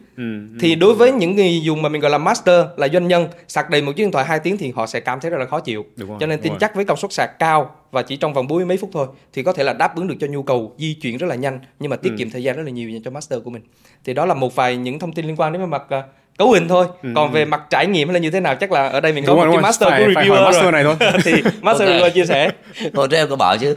[0.60, 3.70] Thì đối với những người dùng mà mình gọi là master là doanh nhân sạc
[3.70, 5.60] đầy một chiếc điện thoại 2 tiếng thì họ sẽ cảm thấy rất là khó
[5.60, 5.84] chịu.
[5.96, 8.66] Rồi, cho nên tin chắc với công suất sạc cao và chỉ trong vòng 40
[8.66, 11.16] mấy phút thôi thì có thể là đáp ứng được cho nhu cầu di chuyển
[11.16, 13.50] rất là nhanh nhưng mà tiết kiệm thời gian rất là nhiều cho master của
[13.50, 13.62] mình.
[14.04, 16.02] Thì đó là một vài những thông tin liên quan đến mặt à,
[16.38, 16.86] cấu hình thôi.
[17.02, 17.08] Ừ.
[17.14, 19.24] còn về mặt trải nghiệm hay là như thế nào chắc là ở đây mình
[19.24, 20.96] có đúng một rồi, cái master phải, của reviewer phải master này thôi.
[21.24, 21.32] Thì
[21.62, 22.10] master okay.
[22.10, 22.50] chia sẻ.
[22.94, 23.74] Hồi trước em có bảo chứ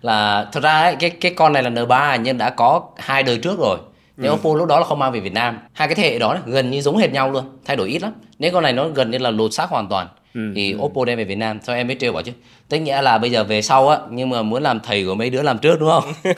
[0.00, 3.38] là thật ra ấy, cái cái con này là N3 nhưng đã có hai đời
[3.38, 3.78] trước rồi.
[4.16, 4.34] Nhưng ừ.
[4.34, 5.58] Oppo lúc đó là không mang về Việt Nam.
[5.72, 8.12] Hai cái thế hệ đó gần như giống hệt nhau luôn thay đổi ít lắm.
[8.38, 10.52] Nếu con này nó gần như là lột xác hoàn toàn ừ.
[10.54, 10.78] thì ừ.
[10.78, 11.58] Oppo đem về Việt Nam.
[11.62, 12.32] Sao em mới trêu bảo chứ?
[12.68, 15.30] Tức nghĩa là bây giờ về sau á nhưng mà muốn làm thầy của mấy
[15.30, 16.12] đứa làm trước đúng không?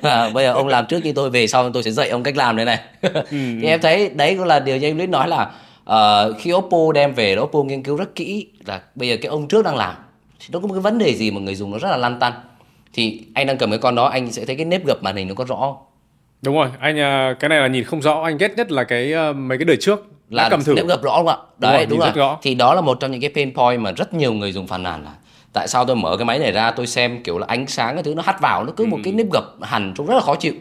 [0.02, 2.36] À, bây giờ ông làm trước khi tôi về sau tôi sẽ dạy ông cách
[2.36, 2.78] làm đây này.
[3.02, 3.10] Ừ.
[3.30, 5.50] thì em thấy đấy cũng là điều như anh Lít nói là
[5.90, 9.48] uh, khi Oppo đem về Oppo nghiên cứu rất kỹ là bây giờ cái ông
[9.48, 9.94] trước đang làm
[10.40, 12.18] thì nó có một cái vấn đề gì mà người dùng nó rất là lăn
[12.18, 12.32] tăn.
[12.92, 15.28] Thì anh đang cầm cái con đó anh sẽ thấy cái nếp gập màn hình
[15.28, 15.76] nó có rõ
[16.42, 18.20] đúng rồi anh à, cái này là nhìn không rõ.
[18.22, 20.74] Anh ghét nhất là cái à, mấy cái đời trước là cầm thử.
[20.74, 21.36] gập rõ không ạ?
[21.58, 22.36] Đấy đúng, rồi, đúng rồi.
[22.42, 24.82] thì đó là một trong những cái pain point mà rất nhiều người dùng phàn
[24.82, 25.12] nàn là
[25.52, 28.02] tại sao tôi mở cái máy này ra tôi xem kiểu là ánh sáng cái
[28.02, 28.88] thứ nó hắt vào nó cứ ừ.
[28.88, 30.54] một cái nếp gập hẳn trông rất là khó chịu.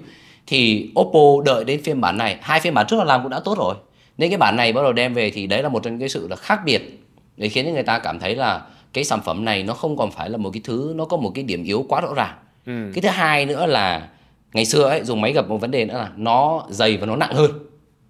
[0.48, 2.38] Thì Oppo đợi đến phiên bản này.
[2.42, 3.76] Hai phiên bản trước là làm cũng đã tốt rồi.
[4.18, 6.10] Nên cái bản này bắt đầu đem về thì đấy là một trong những cái
[6.10, 6.82] sự là khác biệt
[7.38, 8.62] để khiến cho người ta cảm thấy là
[8.94, 11.32] cái sản phẩm này nó không còn phải là một cái thứ nó có một
[11.36, 12.36] cái điểm yếu quá rõ ràng.
[12.66, 12.92] Ừ.
[12.94, 14.08] cái thứ hai nữa là
[14.54, 17.16] ngày xưa ấy dùng máy gập một vấn đề nữa là nó dày và nó
[17.16, 17.52] nặng hơn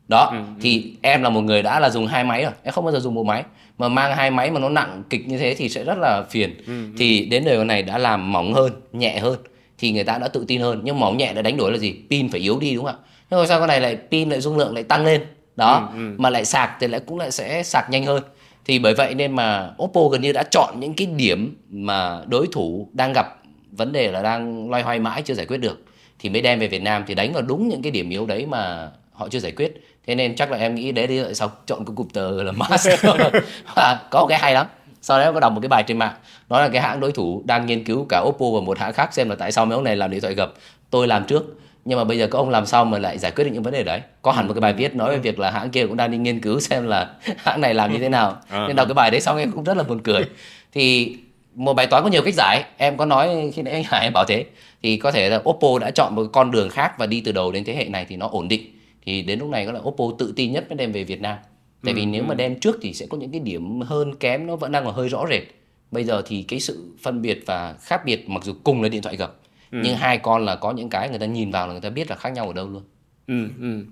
[0.08, 0.44] đó ừ, ừ.
[0.62, 2.52] thì em là một người đã là dùng hai máy rồi.
[2.64, 3.44] Em không bao giờ dùng một máy.
[3.78, 6.58] Mà mang hai máy mà nó nặng kịch như thế thì sẽ rất là phiền.
[6.68, 6.90] Ừ, ừ.
[6.98, 9.40] thì đến đời này đã làm mỏng hơn nhẹ hơn.
[9.78, 10.82] Thì người ta đã tự tin hơn.
[10.84, 11.96] Nhưng mỏng nhẹ đã đánh đổi là gì?
[12.10, 13.06] Pin phải yếu đi đúng không ạ?
[13.30, 15.22] Nhưng mà sao cái này lại pin lại dung lượng lại tăng lên?
[15.56, 16.16] Đó ừ, ừ.
[16.18, 18.24] mà lại sạc thì lại cũng lại sẽ sạc nhanh hơn.
[18.66, 22.48] Thì bởi vậy nên mà Oppo gần như đã chọn những cái điểm mà đối
[22.52, 23.42] thủ đang gặp
[23.72, 25.84] vấn đề là đang loay hoay mãi chưa giải quyết được.
[26.20, 28.46] Thì mới đem về Việt Nam thì đánh vào đúng những cái điểm yếu đấy
[28.46, 29.74] mà họ chưa giải quyết
[30.08, 32.90] thế nên chắc là em nghĩ đấy đi sau chọn cái cụm từ là mask
[34.10, 34.68] có một cái hay lắm.
[35.02, 36.14] Sau đó em có đọc một cái bài trên mạng
[36.50, 39.14] nói là cái hãng đối thủ đang nghiên cứu cả Oppo và một hãng khác
[39.14, 40.54] xem là tại sao mấy ông này làm điện thoại gập.
[40.90, 41.44] Tôi làm trước
[41.86, 43.74] nhưng mà bây giờ các ông làm sao mà lại giải quyết được những vấn
[43.74, 44.02] đề đấy.
[44.22, 46.18] Có hẳn một cái bài viết nói về việc là hãng kia cũng đang đi
[46.18, 48.38] nghiên cứu xem là hãng này làm như thế nào.
[48.50, 48.68] À.
[48.68, 50.24] nên đọc cái bài đấy xong em cũng rất là buồn cười.
[50.74, 51.16] Thì
[51.56, 52.64] một bài toán có nhiều cách giải.
[52.78, 54.46] Em có nói khi nãy anh Hải bảo thế.
[54.84, 57.52] Thì có thể là Oppo đã chọn một con đường khác và đi từ đầu
[57.52, 58.77] đến thế hệ này thì nó ổn định
[59.08, 61.38] thì đến lúc này có là Oppo tự tin nhất mới đem về Việt Nam
[61.86, 62.26] tại vì ừ, nếu ừ.
[62.28, 64.92] mà đem trước thì sẽ có những cái điểm hơn kém nó vẫn đang là
[64.92, 65.44] hơi rõ rệt
[65.92, 69.02] bây giờ thì cái sự phân biệt và khác biệt mặc dù cùng là điện
[69.02, 69.40] thoại gập
[69.72, 69.80] ừ.
[69.84, 72.10] nhưng hai con là có những cái người ta nhìn vào là người ta biết
[72.10, 72.84] là khác nhau ở đâu luôn
[73.28, 73.86] ừ, ừ.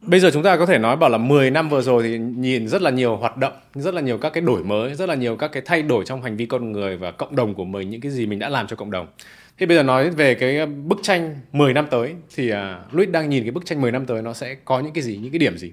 [0.00, 2.68] Bây giờ chúng ta có thể nói bảo là 10 năm vừa rồi thì nhìn
[2.68, 5.36] rất là nhiều hoạt động, rất là nhiều các cái đổi mới, rất là nhiều
[5.36, 8.00] các cái thay đổi trong hành vi con người và cộng đồng của mình, những
[8.00, 9.06] cái gì mình đã làm cho cộng đồng.
[9.58, 12.56] Thì bây giờ nói về cái bức tranh 10 năm tới thì uh,
[12.94, 15.18] Luis đang nhìn cái bức tranh 10 năm tới nó sẽ có những cái gì,
[15.22, 15.72] những cái điểm gì?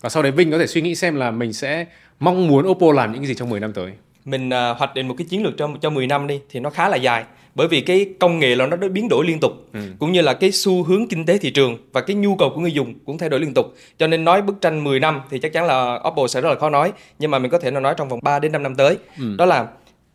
[0.00, 1.86] Và sau đấy Vinh có thể suy nghĩ xem là mình sẽ
[2.20, 3.92] mong muốn Oppo làm những cái gì trong 10 năm tới.
[4.24, 6.70] Mình uh, hoạch định một cái chiến lược cho cho 10 năm đi thì nó
[6.70, 7.24] khá là dài
[7.58, 9.80] bởi vì cái công nghệ là nó biến đổi liên tục ừ.
[9.98, 12.60] cũng như là cái xu hướng kinh tế thị trường và cái nhu cầu của
[12.60, 15.38] người dùng cũng thay đổi liên tục cho nên nói bức tranh 10 năm thì
[15.38, 17.94] chắc chắn là Oppo sẽ rất là khó nói nhưng mà mình có thể nói
[17.96, 19.36] trong vòng 3 đến 5 năm tới ừ.
[19.38, 19.66] đó là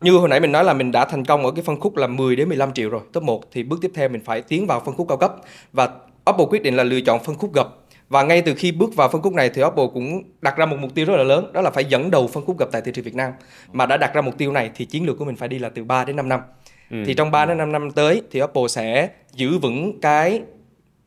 [0.04, 2.06] như hồi nãy mình nói là mình đã thành công ở cái phân khúc là
[2.06, 4.80] 10 đến 15 triệu rồi top 1 thì bước tiếp theo mình phải tiến vào
[4.80, 5.34] phân khúc cao cấp.
[5.72, 5.88] Và
[6.30, 7.68] Oppo quyết định là lựa chọn phân khúc gập.
[8.08, 10.76] Và ngay từ khi bước vào phân khúc này thì Oppo cũng đặt ra một
[10.80, 12.92] mục tiêu rất là lớn đó là phải dẫn đầu phân khúc gập tại thị
[12.94, 13.32] trường Việt Nam.
[13.72, 15.68] Mà đã đặt ra mục tiêu này thì chiến lược của mình phải đi là
[15.68, 16.40] từ 3 đến 5 năm.
[16.90, 16.96] Ừ.
[17.06, 20.42] thì trong 3 đến 5 năm tới thì Oppo sẽ giữ vững cái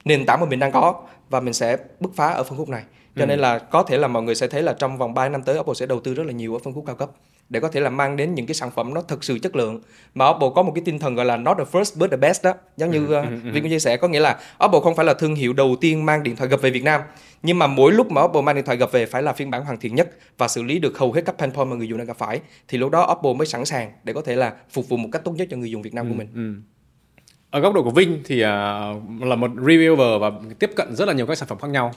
[0.06, 2.84] nền tảng mà mình đang có và mình sẽ bứt phá ở phân khúc này.
[3.16, 3.26] Cho ừ.
[3.26, 5.60] nên là có thể là mọi người sẽ thấy là trong vòng 3 năm tới
[5.60, 7.10] Oppo sẽ đầu tư rất là nhiều ở phân khúc cao cấp
[7.50, 9.82] để có thể là mang đến những cái sản phẩm nó thực sự chất lượng.
[10.16, 12.44] Mà Oppo có một cái tinh thần gọi là not the first but the best
[12.44, 12.54] đó.
[12.78, 15.36] Giống như uh, Vinh có chia sẻ có nghĩa là Oppo không phải là thương
[15.36, 17.02] hiệu đầu tiên mang điện thoại gập về Việt Nam.
[17.44, 19.66] Nhưng mà mỗi lúc mà Oppo mang điện thoại gập về phải là phiên bản
[19.66, 21.98] hoàn thiện nhất và xử lý được hầu hết các pain point mà người dùng
[21.98, 24.90] đang gặp phải thì lúc đó Oppo mới sẵn sàng để có thể là phục
[24.90, 26.62] vụ một cách tốt nhất cho người dùng Việt Nam của mình.
[27.50, 28.48] ở góc độ của Vinh thì uh,
[29.22, 31.92] là một reviewer và tiếp cận rất là nhiều các sản phẩm khác nhau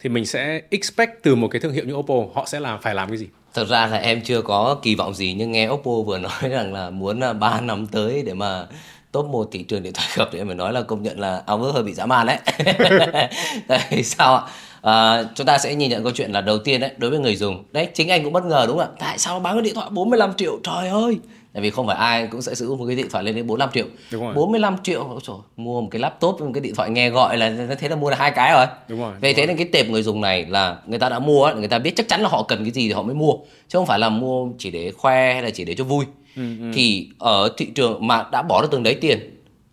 [0.00, 2.94] thì mình sẽ expect từ một cái thương hiệu như Oppo họ sẽ làm phải
[2.94, 5.90] làm cái gì thật ra là em chưa có kỳ vọng gì nhưng nghe Oppo
[6.06, 8.66] vừa nói rằng là muốn à, 3 năm tới để mà
[9.12, 11.42] top một thị trường điện thoại gặp thì em phải nói là công nhận là
[11.46, 12.38] áo ước hơi bị dã man đấy.
[13.68, 14.42] Tại sao ạ?
[14.82, 17.36] À, chúng ta sẽ nhìn nhận câu chuyện là đầu tiên đấy đối với người
[17.36, 17.64] dùng.
[17.72, 18.96] Đấy chính anh cũng bất ngờ đúng không ạ?
[18.98, 20.58] Tại sao bán cái điện thoại 45 triệu?
[20.62, 21.18] Trời ơi
[21.54, 23.46] tại vì không phải ai cũng sẽ sử dụng một cái điện thoại lên đến
[23.46, 24.34] 45 triệu Đúng rồi.
[24.34, 27.88] 45 triệu trời, mua một cái laptop một cái điện thoại nghe gọi là thế
[27.88, 29.12] là mua được hai cái rồi Đúng rồi.
[29.20, 31.78] Vậy thế nên cái tệp người dùng này là người ta đã mua người ta
[31.78, 33.32] biết chắc chắn là họ cần cái gì thì họ mới mua
[33.68, 36.04] chứ không phải là mua chỉ để khoe hay là chỉ để cho vui
[36.36, 36.70] ừ, ừ.
[36.74, 39.18] thì ở thị trường mà đã bỏ được từng đấy tiền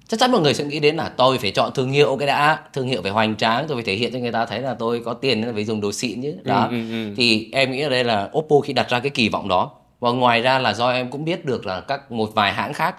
[0.08, 2.60] chắc chắn mọi người sẽ nghĩ đến là tôi phải chọn thương hiệu cái đã
[2.74, 5.02] thương hiệu phải hoành tráng tôi phải thể hiện cho người ta thấy là tôi
[5.06, 7.14] có tiền nên phải dùng đồ xịn chứ đó ừ, ừ, ừ.
[7.18, 9.72] thì em nghĩ ở đây là Oppo khi đặt ra cái kỳ vọng đó
[10.02, 12.96] và ngoài ra là do em cũng biết được là các một vài hãng khác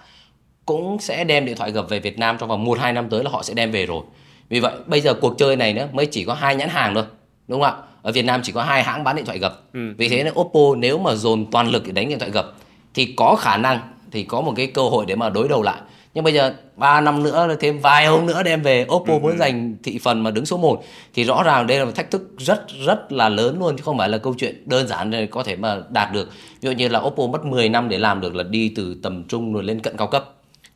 [0.67, 3.25] cũng sẽ đem điện thoại gập về Việt Nam trong vòng 1 2 năm tới
[3.25, 4.03] là họ sẽ đem về rồi.
[4.49, 7.05] Vì vậy bây giờ cuộc chơi này nữa mới chỉ có hai nhãn hàng thôi.
[7.49, 7.83] Đúng không ạ?
[8.03, 9.63] Ở Việt Nam chỉ có hai hãng bán điện thoại gập.
[9.73, 9.95] Ừ.
[9.99, 12.53] Vì thế nên Oppo nếu mà dồn toàn lực để đánh điện thoại gập
[12.95, 13.81] thì có khả năng
[14.11, 15.81] thì có một cái cơ hội để mà đối đầu lại
[16.15, 19.19] nhưng bây giờ 3 năm nữa thêm vài hôm nữa đem về Oppo ừ.
[19.19, 19.37] muốn ừ.
[19.37, 20.85] giành thị phần mà đứng số 1
[21.15, 23.99] thì rõ ràng đây là một thách thức rất rất là lớn luôn chứ không
[23.99, 26.89] phải là câu chuyện đơn giản để có thể mà đạt được ví dụ như
[26.89, 29.81] là Oppo mất 10 năm để làm được là đi từ tầm trung rồi lên
[29.81, 30.25] cận cao cấp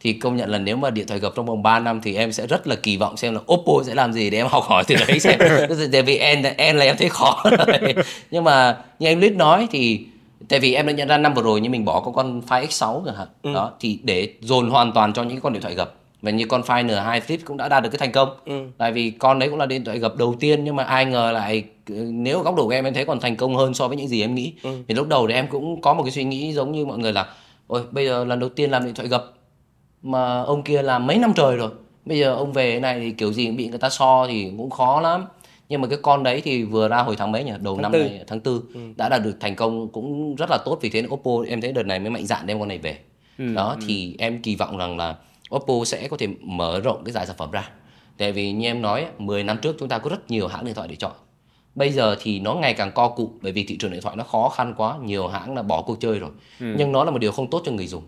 [0.00, 2.32] thì công nhận là nếu mà điện thoại gập trong vòng 3 năm thì em
[2.32, 4.84] sẽ rất là kỳ vọng xem là Oppo sẽ làm gì để em học hỏi
[4.86, 5.38] từ đấy xem
[5.92, 7.94] tại vì em em là em thấy khó rồi.
[8.30, 10.06] nhưng mà như anh Lít nói thì
[10.48, 12.66] tại vì em đã nhận ra năm vừa rồi như mình bỏ có con Fire
[12.66, 13.54] X6 chẳng hạn ừ.
[13.54, 16.62] đó thì để dồn hoàn toàn cho những con điện thoại gập và như con
[16.62, 18.66] Fire N2 Flip cũng đã đạt được cái thành công ừ.
[18.78, 21.32] tại vì con đấy cũng là điện thoại gập đầu tiên nhưng mà ai ngờ
[21.32, 21.64] lại
[22.10, 24.20] nếu góc độ của em em thấy còn thành công hơn so với những gì
[24.20, 24.70] em nghĩ ừ.
[24.88, 27.12] thì lúc đầu thì em cũng có một cái suy nghĩ giống như mọi người
[27.12, 27.26] là
[27.66, 29.32] ôi bây giờ lần đầu tiên làm điện thoại gập
[30.02, 31.70] mà ông kia làm mấy năm trời rồi
[32.04, 34.70] bây giờ ông về này thì kiểu gì cũng bị người ta so thì cũng
[34.70, 35.24] khó lắm
[35.68, 37.92] nhưng mà cái con đấy thì vừa ra hồi tháng mấy nhỉ đầu tháng năm
[37.92, 38.00] 4.
[38.00, 38.80] này tháng tư ừ.
[38.96, 41.72] đã đạt được thành công cũng rất là tốt vì thế nên Oppo em thấy
[41.72, 42.98] đợt này mới mạnh dạn đem con này về
[43.38, 43.86] ừ, đó ừ.
[43.88, 45.16] thì em kỳ vọng rằng là
[45.54, 47.70] Oppo sẽ có thể mở rộng cái giải sản phẩm ra
[48.18, 50.74] tại vì như em nói 10 năm trước chúng ta có rất nhiều hãng điện
[50.74, 51.12] thoại để chọn
[51.74, 54.24] bây giờ thì nó ngày càng co cụ bởi vì thị trường điện thoại nó
[54.24, 56.74] khó khăn quá nhiều hãng là bỏ cuộc chơi rồi ừ.
[56.78, 58.02] nhưng nó là một điều không tốt cho người dùng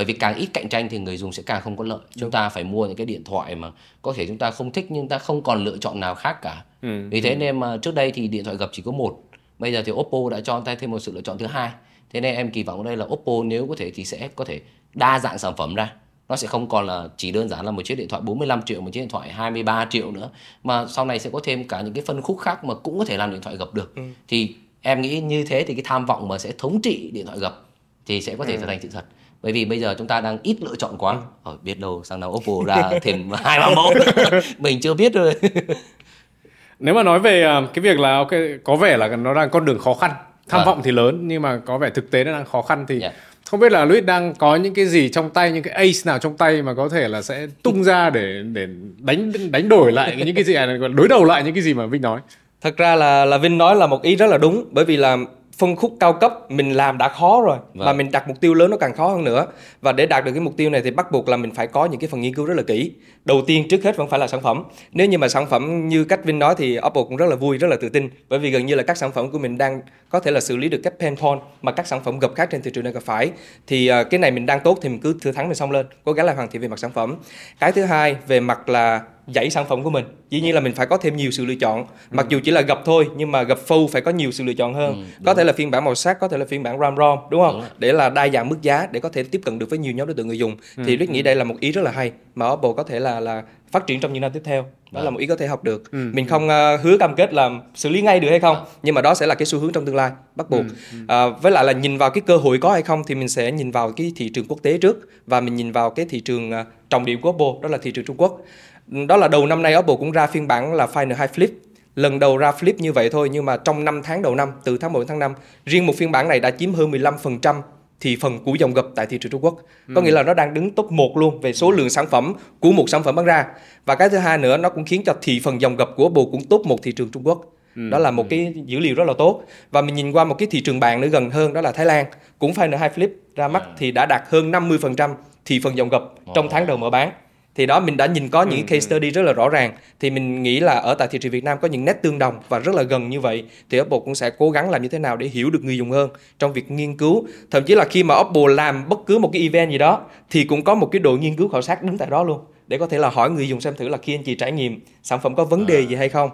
[0.00, 2.30] bởi vì càng ít cạnh tranh thì người dùng sẽ càng không có lợi chúng
[2.30, 3.70] ta phải mua những cái điện thoại mà
[4.02, 6.64] có thể chúng ta không thích nhưng ta không còn lựa chọn nào khác cả
[6.82, 7.08] ừ.
[7.10, 7.36] vì thế ừ.
[7.36, 9.22] nên mà trước đây thì điện thoại gập chỉ có một
[9.58, 11.70] bây giờ thì oppo đã cho tay thêm một sự lựa chọn thứ hai
[12.12, 14.44] thế nên em kỳ vọng ở đây là oppo nếu có thể thì sẽ có
[14.44, 14.60] thể
[14.94, 15.92] đa dạng sản phẩm ra
[16.28, 18.80] nó sẽ không còn là chỉ đơn giản là một chiếc điện thoại 45 triệu
[18.80, 20.30] một chiếc điện thoại 23 triệu nữa
[20.64, 23.04] mà sau này sẽ có thêm cả những cái phân khúc khác mà cũng có
[23.04, 24.02] thể làm điện thoại gập được ừ.
[24.28, 27.38] thì em nghĩ như thế thì cái tham vọng mà sẽ thống trị điện thoại
[27.38, 27.66] gập
[28.06, 28.58] thì sẽ có thể ừ.
[28.60, 29.04] trở thành sự thật
[29.42, 31.18] bởi vì bây giờ chúng ta đang ít lựa chọn quá ừ.
[31.42, 33.94] Ờ, biết đâu sang nào Oppo ra thêm hai ba mẫu
[34.58, 35.34] mình chưa biết rồi
[36.78, 38.30] nếu mà nói về ờ, cái việc là ok
[38.64, 40.10] có vẻ là nó đang con đường khó khăn
[40.48, 40.64] tham à.
[40.64, 43.12] vọng thì lớn nhưng mà có vẻ thực tế nó đang khó khăn thì yeah.
[43.12, 43.20] Dạ.
[43.50, 46.18] không biết là Luis đang có những cái gì trong tay những cái ace nào
[46.18, 48.66] trong tay mà có thể là sẽ tung ra để để
[48.98, 51.86] đánh đánh đổi lại những cái gì này đối đầu lại những cái gì mà
[51.86, 52.20] Vinh nói
[52.60, 55.16] thật ra là là Vinh nói là một ý rất là đúng bởi vì là
[55.60, 57.86] phân khúc cao cấp mình làm đã khó rồi vâng.
[57.86, 59.46] mà mình đặt mục tiêu lớn nó càng khó hơn nữa
[59.80, 61.86] và để đạt được cái mục tiêu này thì bắt buộc là mình phải có
[61.86, 62.92] những cái phần nghiên cứu rất là kỹ
[63.24, 64.64] đầu tiên trước hết vẫn phải là sản phẩm.
[64.92, 67.58] Nếu như mà sản phẩm như cách Vin nói thì Apple cũng rất là vui
[67.58, 68.08] rất là tự tin.
[68.28, 70.56] Bởi vì gần như là các sản phẩm của mình đang có thể là xử
[70.56, 72.92] lý được các pain point mà các sản phẩm gặp khác trên thị trường đang
[72.94, 73.30] gặp phải.
[73.66, 75.86] Thì uh, cái này mình đang tốt thì mình cứ thừa thắng mình xong lên
[76.04, 77.16] cố gắng là hoàn thiện về mặt sản phẩm.
[77.60, 79.00] Cái thứ hai về mặt là
[79.34, 80.04] dãy sản phẩm của mình.
[80.30, 81.86] Dĩ nhiên là mình phải có thêm nhiều sự lựa chọn.
[82.10, 84.54] Mặc dù chỉ là gặp thôi nhưng mà gặp full phải có nhiều sự lựa
[84.54, 84.94] chọn hơn.
[84.94, 87.18] Ừ, có thể là phiên bản màu sắc có thể là phiên bản ram rom
[87.30, 87.60] đúng không?
[87.60, 87.70] Đúng.
[87.78, 90.06] để là đa dạng mức giá để có thể tiếp cận được với nhiều nhóm
[90.06, 90.56] đối tượng người dùng.
[90.76, 93.00] Ừ, thì Rick nghĩ đây là một ý rất là hay mà Apple có thể
[93.00, 95.04] là là phát triển trong những năm tiếp theo đó à.
[95.04, 96.30] là một ý có thể học được ừ, mình ừ.
[96.30, 98.62] không uh, hứa cam kết là xử lý ngay được hay không à.
[98.82, 101.30] nhưng mà đó sẽ là cái xu hướng trong tương lai bắt buộc ừ, ừ.
[101.30, 103.52] Uh, với lại là nhìn vào cái cơ hội có hay không thì mình sẽ
[103.52, 106.50] nhìn vào cái thị trường quốc tế trước và mình nhìn vào cái thị trường
[106.50, 108.40] uh, trọng điểm của Apple đó là thị trường Trung Quốc
[108.86, 111.48] đó là đầu năm nay Apple cũng ra phiên bản là Final 2 Flip
[111.94, 114.78] lần đầu ra Flip như vậy thôi nhưng mà trong 5 tháng đầu năm từ
[114.78, 115.34] tháng 1 đến tháng 5
[115.66, 117.60] riêng một phiên bản này đã chiếm hơn 15%
[118.00, 119.56] thị phần của dòng gập tại thị trường Trung Quốc.
[119.88, 119.92] Ừ.
[119.94, 122.72] Có nghĩa là nó đang đứng top 1 luôn về số lượng sản phẩm của
[122.72, 123.46] một sản phẩm bán ra.
[123.84, 126.24] Và cái thứ hai nữa nó cũng khiến cho thị phần dòng gập của Apple
[126.32, 127.44] cũng top một thị trường Trung Quốc.
[127.76, 127.90] Ừ.
[127.90, 129.42] Đó là một cái dữ liệu rất là tốt.
[129.70, 131.86] Và mình nhìn qua một cái thị trường bạn nữa gần hơn đó là Thái
[131.86, 132.06] Lan,
[132.38, 133.74] cũng Final 2 Flip ra mắt à.
[133.78, 136.02] thì đã đạt hơn 50% thị phần dòng gập
[136.34, 137.12] trong tháng đầu mở bán
[137.54, 138.80] thì đó mình đã nhìn có những ừ, case ừ.
[138.80, 141.58] study rất là rõ ràng thì mình nghĩ là ở tại thị trường Việt Nam
[141.62, 144.30] có những nét tương đồng và rất là gần như vậy thì Apple cũng sẽ
[144.30, 146.96] cố gắng làm như thế nào để hiểu được người dùng hơn trong việc nghiên
[146.96, 150.00] cứu thậm chí là khi mà Apple làm bất cứ một cái event gì đó
[150.30, 152.78] thì cũng có một cái đội nghiên cứu khảo sát đứng tại đó luôn để
[152.78, 155.20] có thể là hỏi người dùng xem thử là khi anh chị trải nghiệm sản
[155.22, 155.86] phẩm có vấn đề à.
[155.88, 156.30] gì hay không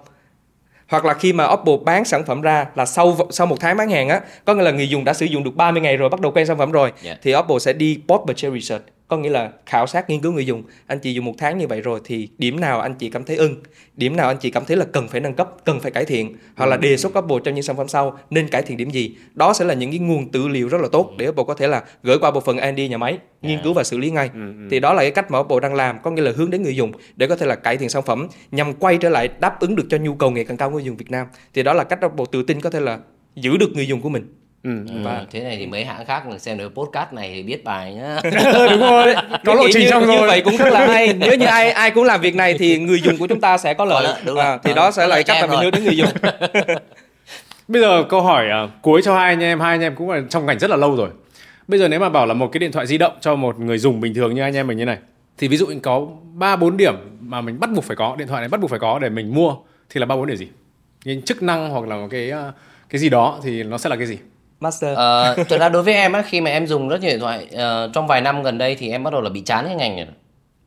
[0.89, 3.91] hoặc là khi mà Apple bán sản phẩm ra là sau sau một tháng bán
[3.91, 6.21] hàng á có nghĩa là người dùng đã sử dụng được 30 ngày rồi bắt
[6.21, 7.03] đầu quen sản phẩm rồi yeah.
[7.05, 7.17] Dạ.
[7.23, 10.47] thì Apple sẽ đi post purchase research có nghĩa là khảo sát nghiên cứu người
[10.47, 10.63] dùng.
[10.87, 13.37] Anh chị dùng một tháng như vậy rồi thì điểm nào anh chị cảm thấy
[13.37, 13.57] ưng?
[13.95, 16.37] Điểm nào anh chị cảm thấy là cần phải nâng cấp cần phải cải thiện?
[16.57, 19.17] Hoặc là đề xuất Apple trong những sản phẩm sau nên cải thiện điểm gì?
[19.35, 21.67] Đó sẽ là những cái nguồn tư liệu rất là tốt để Apple có thể
[21.67, 24.31] là gửi qua bộ phận R&D nhà máy nghiên cứu và xử lý ngay.
[24.35, 24.69] Ừ, ừ.
[24.71, 26.77] thì đó là cái cách mà Apple đang làm có nghĩa là hướng đến người
[26.77, 29.77] dùng để có thể là cải thiện sản phẩm nhằm quay trở lại đáp ứng
[29.77, 31.27] được cho nhu cầu ngày càng cao của người dùng Việt Nam.
[31.55, 32.99] Thì đó là cách Apple tự tin có thể là
[33.35, 34.27] giữ được người dùng của mình
[34.67, 37.65] Ừ, và thế này thì mấy hãng khác mà xem được podcast này thì biết
[37.65, 38.19] bài nhá.
[38.71, 39.15] Đúng rồi
[39.45, 40.17] có lộ trình trong rồi.
[40.17, 41.13] như vậy cũng rất là hay.
[41.19, 43.75] Nếu như ai ai cũng làm việc này thì người dùng của chúng ta sẽ
[43.75, 46.09] có lợi đúng à, thì đó sẽ là cách mà mình hướng đến người dùng.
[47.69, 49.61] Bây giờ câu hỏi uh, cuối cho hai anh em.
[49.61, 51.09] Hai anh em cũng là trong ngành rất là lâu rồi.
[51.69, 53.79] Bây giờ nếu mà bảo là một cái điện thoại di động cho một người
[53.79, 54.99] dùng bình thường như anh em mình như này
[55.39, 58.29] thì ví dụ mình có ba bốn điểm mà mình bắt buộc phải có điện
[58.29, 59.57] thoại này bắt buộc phải có để mình mua
[59.91, 60.49] thì là ba bốn điểm gì?
[61.05, 62.55] Những chức năng hoặc là một cái uh,
[62.89, 64.19] cái gì đó thì nó sẽ là cái gì
[64.61, 64.99] master.
[64.99, 67.49] Uh, thực ra đối với em á khi mà em dùng rất nhiều điện thoại
[67.55, 69.97] uh, trong vài năm gần đây thì em bắt đầu là bị chán cái ngành
[69.97, 70.07] này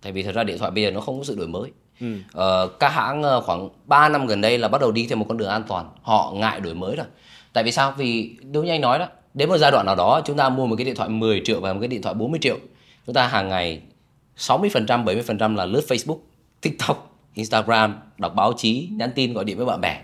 [0.01, 1.71] tại vì thật ra điện thoại bây giờ nó không có sự đổi mới.
[2.01, 2.07] Ừ.
[2.37, 5.25] uh, các hãng uh, khoảng 3 năm gần đây là bắt đầu đi theo một
[5.29, 5.89] con đường an toàn.
[6.01, 7.05] Họ ngại đổi mới rồi.
[7.53, 7.93] Tại vì sao?
[7.97, 10.65] Vì đúng như anh nói đó đến một giai đoạn nào đó chúng ta mua
[10.65, 12.57] một cái điện thoại 10 triệu và một cái điện thoại 40 triệu
[13.05, 13.81] chúng ta hàng ngày
[14.37, 16.17] 60% 70% là lướt Facebook
[16.61, 20.01] TikTok Instagram đọc báo chí nhắn tin gọi điện với bạn bè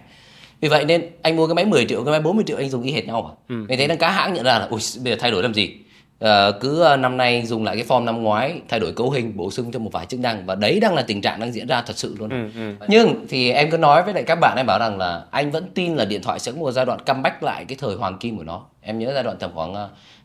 [0.66, 2.84] vì vậy nên anh mua cái máy 10 triệu cái máy 40 triệu anh dùng
[2.84, 3.66] y hệt nhau à ừ.
[3.70, 5.76] nên thấy là cá hãng nhận ra là ui bây giờ thay đổi làm gì
[6.20, 9.38] à, cứ ờ, năm nay dùng lại cái form năm ngoái thay đổi cấu hình
[9.38, 11.68] bổ sung cho một vài chức năng và đấy đang là tình trạng đang diễn
[11.68, 12.86] ra thật sự luôn ừ, ừ.
[12.88, 15.66] nhưng thì em cứ nói với lại các bạn em bảo rằng là anh vẫn
[15.74, 18.38] tin là điện thoại sẽ có một giai đoạn comeback lại cái thời hoàng kim
[18.38, 19.76] của nó em nhớ giai đoạn tầm khoảng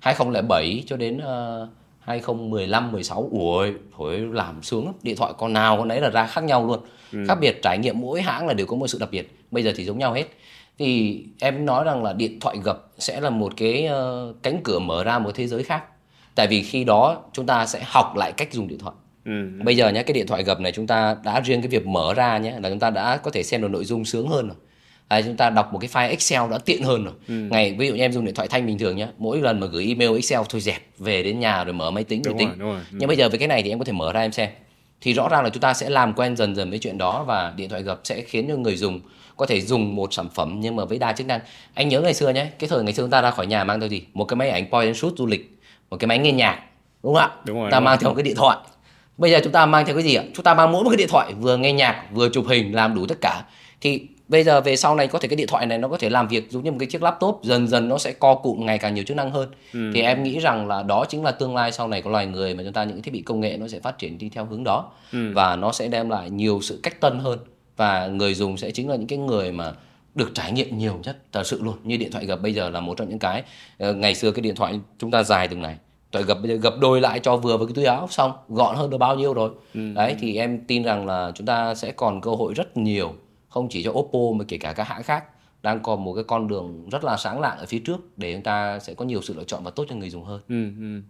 [0.01, 1.69] 2007 ờ, cho đến uh,
[2.11, 6.45] 2015 16 ủi thôi làm sướng điện thoại con nào con đấy là ra khác
[6.45, 6.81] nhau luôn.
[7.13, 7.19] Ừ.
[7.29, 9.37] khác biệt trải nghiệm mỗi hãng là đều có một sự đặc biệt.
[9.51, 10.25] Bây giờ thì giống nhau hết.
[10.79, 14.79] Thì em nói rằng là điện thoại gập sẽ là một cái uh, cánh cửa
[14.79, 15.85] mở ra một thế giới khác.
[16.35, 18.95] Tại vì khi đó chúng ta sẽ học lại cách dùng điện thoại.
[19.25, 19.33] Ừ.
[19.65, 22.15] bây giờ nhé cái điện thoại gập này chúng ta đã riêng cái việc mở
[22.15, 24.57] ra nhé là chúng ta đã có thể xem được nội dung sướng hơn rồi
[25.11, 27.15] à, chúng ta đọc một cái file Excel đã tiện hơn rồi.
[27.29, 27.35] Ừ.
[27.35, 29.67] Ngày ví dụ như em dùng điện thoại thanh bình thường nhé, mỗi lần mà
[29.67, 32.49] gửi email Excel thôi dẹp về đến nhà rồi mở máy tính rồi tính.
[32.49, 32.75] Rồi, rồi.
[32.75, 32.99] Ừ.
[32.99, 34.51] Nhưng bây giờ với cái này thì em có thể mở ra em xem.
[35.01, 37.53] Thì rõ ràng là chúng ta sẽ làm quen dần dần với chuyện đó và
[37.57, 39.01] điện thoại gập sẽ khiến cho người dùng
[39.37, 41.41] có thể dùng một sản phẩm nhưng mà với đa chức năng.
[41.75, 43.81] Anh nhớ ngày xưa nhé, cái thời ngày xưa chúng ta ra khỏi nhà mang
[43.81, 44.03] theo gì?
[44.15, 45.59] Một cái máy ảnh point and shoot du lịch,
[45.91, 46.61] một cái máy nghe nhạc,
[47.03, 47.31] đúng không ạ?
[47.45, 48.03] Đúng rồi, ta đúng mang rồi.
[48.03, 48.57] theo cái điện thoại
[49.19, 50.97] bây giờ chúng ta mang theo cái gì ạ chúng ta mang mỗi một cái
[50.97, 53.45] điện thoại vừa nghe nhạc vừa chụp hình làm đủ tất cả
[53.81, 56.11] thì bây giờ về sau này có thể cái điện thoại này nó có thể
[56.11, 58.79] làm việc giống như một cái chiếc laptop dần dần nó sẽ co cụm ngày
[58.79, 59.91] càng nhiều chức năng hơn ừ.
[59.95, 62.55] thì em nghĩ rằng là đó chính là tương lai sau này của loài người
[62.55, 64.65] mà chúng ta những thiết bị công nghệ nó sẽ phát triển đi theo hướng
[64.65, 65.33] đó ừ.
[65.35, 67.39] và nó sẽ đem lại nhiều sự cách tân hơn
[67.77, 69.73] và người dùng sẽ chính là những cái người mà
[70.15, 72.81] được trải nghiệm nhiều nhất thật sự luôn như điện thoại gập bây giờ là
[72.81, 73.43] một trong những cái
[73.91, 75.77] uh, ngày xưa cái điện thoại chúng ta dài từng này
[76.13, 78.77] thoại gập bây giờ gập đôi lại cho vừa với cái túi áo xong gọn
[78.77, 79.81] hơn được bao nhiêu rồi ừ.
[79.95, 83.15] đấy thì em tin rằng là chúng ta sẽ còn cơ hội rất nhiều
[83.51, 85.25] không chỉ cho Oppo mà kể cả các hãng khác
[85.63, 88.43] đang còn một cái con đường rất là sáng lạng ở phía trước để chúng
[88.43, 90.41] ta sẽ có nhiều sự lựa chọn và tốt cho người dùng hơn.
[90.49, 91.01] Ừ, ừ.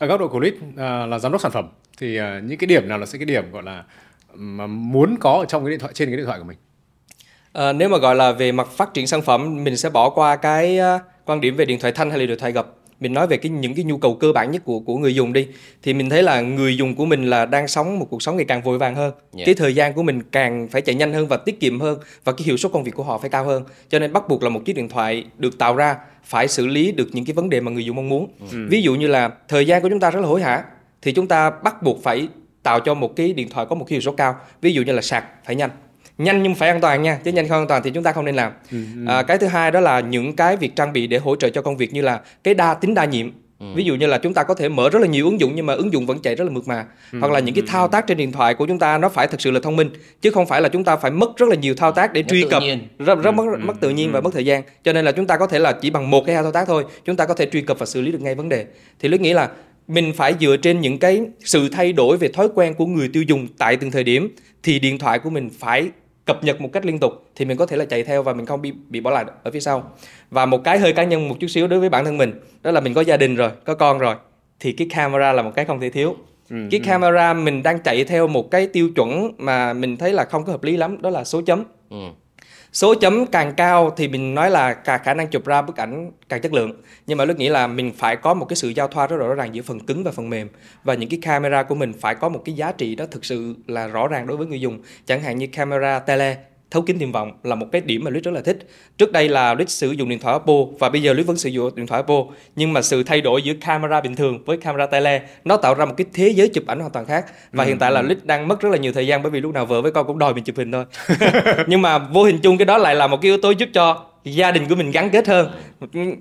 [0.00, 1.68] Ở góc độ của Lít à, là giám đốc sản phẩm
[1.98, 3.84] thì à, những cái điểm nào là sẽ cái điểm gọi là
[4.34, 6.58] mà muốn có ở trong cái điện thoại trên cái điện thoại của mình?
[7.52, 10.36] À, nếu mà gọi là về mặt phát triển sản phẩm mình sẽ bỏ qua
[10.36, 13.26] cái uh, quan điểm về điện thoại thanh hay là điện thoại gập mình nói
[13.26, 15.46] về cái những cái nhu cầu cơ bản nhất của của người dùng đi
[15.82, 18.44] thì mình thấy là người dùng của mình là đang sống một cuộc sống ngày
[18.48, 19.12] càng vội vàng hơn.
[19.36, 19.46] Yeah.
[19.46, 22.32] cái thời gian của mình càng phải chạy nhanh hơn và tiết kiệm hơn và
[22.32, 23.64] cái hiệu suất công việc của họ phải cao hơn.
[23.88, 26.92] Cho nên bắt buộc là một chiếc điện thoại được tạo ra phải xử lý
[26.92, 28.28] được những cái vấn đề mà người dùng mong muốn.
[28.52, 28.66] Ừ.
[28.70, 30.64] ví dụ như là thời gian của chúng ta rất là hối hả
[31.02, 32.28] thì chúng ta bắt buộc phải
[32.62, 34.36] tạo cho một cái điện thoại có một cái hiệu suất cao.
[34.60, 35.70] Ví dụ như là sạc phải nhanh
[36.18, 38.24] nhanh nhưng phải an toàn nha chứ nhanh không an toàn thì chúng ta không
[38.24, 38.52] nên làm.
[38.72, 39.04] Ừ, ừ.
[39.06, 41.62] À, cái thứ hai đó là những cái việc trang bị để hỗ trợ cho
[41.62, 43.30] công việc như là cái đa tính đa nhiệm.
[43.60, 43.66] Ừ.
[43.74, 45.66] ví dụ như là chúng ta có thể mở rất là nhiều ứng dụng nhưng
[45.66, 46.84] mà ứng dụng vẫn chạy rất là mượt mà.
[47.12, 47.18] Ừ.
[47.20, 49.40] hoặc là những cái thao tác trên điện thoại của chúng ta nó phải thực
[49.40, 49.90] sự là thông minh
[50.20, 52.44] chứ không phải là chúng ta phải mất rất là nhiều thao tác để truy
[52.50, 52.62] cập
[52.98, 54.62] rất, rất mất mất tự nhiên và mất thời gian.
[54.84, 56.68] Cho nên là chúng ta có thể là chỉ bằng một cái hai thao tác
[56.68, 58.66] thôi chúng ta có thể truy cập và xử lý được ngay vấn đề.
[59.00, 59.48] Thì lý nghĩ là
[59.88, 63.22] mình phải dựa trên những cái sự thay đổi về thói quen của người tiêu
[63.22, 65.90] dùng tại từng thời điểm thì điện thoại của mình phải
[66.28, 68.46] cập nhật một cách liên tục thì mình có thể là chạy theo và mình
[68.46, 69.92] không bị bị bỏ lại ở phía sau.
[70.30, 72.70] Và một cái hơi cá nhân một chút xíu đối với bản thân mình đó
[72.70, 74.14] là mình có gia đình rồi có con rồi
[74.60, 76.16] thì cái camera là một cái không thể thiếu.
[76.50, 76.84] Ừ, cái ừ.
[76.86, 80.52] camera mình đang chạy theo một cái tiêu chuẩn mà mình thấy là không có
[80.52, 81.64] hợp lý lắm đó là số chấm.
[81.90, 81.96] Ừ
[82.72, 86.10] số chấm càng cao thì mình nói là cả khả năng chụp ra bức ảnh
[86.28, 86.72] càng chất lượng.
[87.06, 89.34] Nhưng mà lúc nghĩ là mình phải có một cái sự giao thoa rất rõ
[89.34, 90.48] ràng giữa phần cứng và phần mềm.
[90.84, 93.54] Và những cái camera của mình phải có một cái giá trị đó thực sự
[93.66, 94.82] là rõ ràng đối với người dùng.
[95.06, 96.36] Chẳng hạn như camera tele
[96.70, 98.58] thấu kính tiềm vọng là một cái điểm mà Lít rất là thích.
[98.98, 101.50] Trước đây là Lít sử dụng điện thoại Oppo và bây giờ Lít vẫn sử
[101.50, 104.86] dụng điện thoại Oppo nhưng mà sự thay đổi giữa camera bình thường với camera
[104.86, 107.68] tele nó tạo ra một cái thế giới chụp ảnh hoàn toàn khác và ừ,
[107.68, 109.66] hiện tại là Lít đang mất rất là nhiều thời gian bởi vì lúc nào
[109.66, 110.84] vợ với con cũng đòi mình chụp hình thôi.
[111.66, 114.07] nhưng mà vô hình chung cái đó lại là một cái yếu tố giúp cho
[114.24, 115.50] gia đình của mình gắn kết hơn.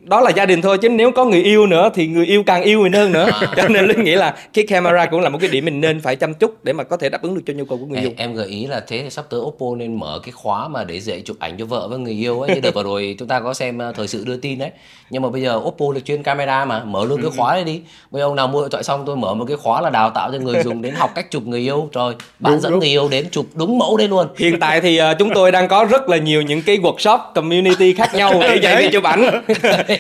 [0.04, 2.64] Đó là gia đình thôi chứ nếu có người yêu nữa thì người yêu càng
[2.64, 3.30] yêu mình hơn nữa.
[3.42, 3.48] À.
[3.56, 6.16] cho nên linh nghĩ là cái camera cũng là một cái điểm mình nên phải
[6.16, 8.14] chăm chút để mà có thể đáp ứng được cho nhu cầu của người dùng
[8.18, 11.00] em gợi ý là thế thì sắp tới Oppo nên mở cái khóa mà để
[11.00, 12.56] dạy chụp ảnh cho vợ với người yêu ấy.
[12.56, 14.72] Như đợt vừa rồi chúng ta có xem ờ, thời sự đưa tin đấy
[15.10, 17.36] nhưng mà bây giờ Oppo là chuyên camera mà mở luôn cái ừ.
[17.38, 17.82] khóa này đi.
[18.12, 20.10] Bây giờ ông nào mua điện thoại xong tôi mở một cái khóa là đào
[20.10, 21.90] tạo cho người dùng đến học cách chụp người yêu.
[21.94, 22.80] Rồi bạn đúng, dẫn đúng.
[22.80, 24.28] người yêu đến chụp đúng mẫu đấy luôn.
[24.38, 27.87] Hiện tại thì uh, chúng tôi đang có rất là nhiều những cái workshop community
[27.94, 29.42] khác nhau để dạy đi chụp ảnh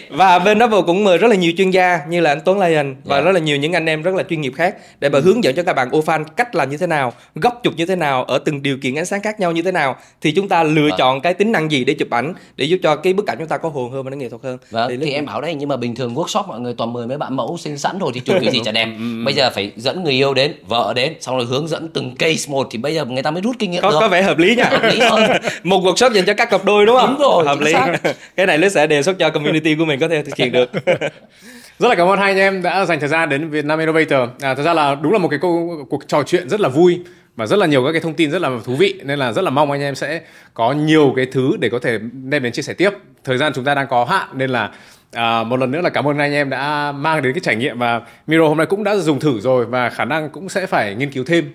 [0.09, 2.95] và bên đó cũng mời rất là nhiều chuyên gia như là anh Tuấn Lion
[3.03, 3.25] và yeah.
[3.25, 3.25] Dạ.
[3.25, 5.21] rất là nhiều những anh em rất là chuyên nghiệp khác để mà ừ.
[5.25, 7.95] hướng dẫn cho các bạn fan cách làm như thế nào góc chụp như thế
[7.95, 9.95] nào ở từng điều kiện ánh sáng khác nhau như thế nào.
[10.21, 10.95] Thì chúng ta lựa à.
[10.97, 13.47] chọn cái tính năng gì để chụp ảnh để giúp cho cái bức ảnh chúng
[13.47, 14.57] ta có hồn hơn và nó nghệ thuật hơn.
[14.71, 17.07] Vâng, thì, thì em bảo đấy nhưng mà bình thường workshop mọi người toàn mời
[17.07, 18.85] mấy bạn mẫu sinh sẵn rồi thì chụp cái gì chả đẹp.
[18.85, 21.87] Ừ, ừ, bây giờ phải dẫn người yêu đến vợ đến xong rồi hướng dẫn
[21.93, 23.97] từng case một thì bây giờ người ta mới rút kinh nghiệm có, được.
[23.99, 25.31] có vẻ hợp lý nha hợp lý hơn.
[25.63, 27.09] Một workshop dành cho các cặp đôi đúng không?
[27.09, 27.73] Đúng rồi hợp lý
[28.35, 30.71] cái này nó sẽ đề xuất cho community của mình có thể thực hiện được.
[31.79, 34.29] Rất là cảm ơn hai anh em đã dành thời gian đến Việt Nam Innovator.
[34.41, 36.99] À, thật ra là đúng là một cái câu, cuộc trò chuyện rất là vui
[37.35, 39.41] và rất là nhiều các cái thông tin rất là thú vị nên là rất
[39.41, 40.21] là mong anh em sẽ
[40.53, 42.89] có nhiều cái thứ để có thể đem đến chia sẻ tiếp.
[43.23, 44.71] Thời gian chúng ta đang có hạn nên là
[45.11, 47.79] À, một lần nữa là cảm ơn anh em đã mang đến cái trải nghiệm
[47.79, 50.95] và Miro hôm nay cũng đã dùng thử rồi và khả năng cũng sẽ phải
[50.95, 51.53] nghiên cứu thêm.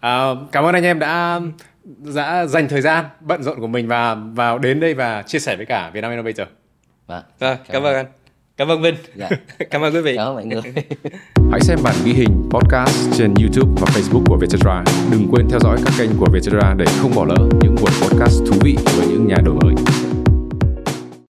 [0.00, 1.40] À, cảm ơn anh em đã
[2.14, 5.56] đã dành thời gian bận rộn của mình và vào đến đây và chia sẻ
[5.56, 6.48] với cả Vietnam Innovator.
[7.06, 8.06] Vâng, à, cảm, cảm ơn anh.
[8.56, 8.94] Cảm ơn Vinh.
[9.14, 9.28] Dạ.
[9.70, 10.16] cảm ơn quý vị.
[10.16, 10.62] Cảm ơn mọi người.
[11.50, 14.84] Hãy xem bản ghi hình podcast trên YouTube và Facebook của Vietcetera.
[15.10, 18.40] Đừng quên theo dõi các kênh của Vietcetera để không bỏ lỡ những buổi podcast
[18.46, 19.74] thú vị với những nhà đổi mới.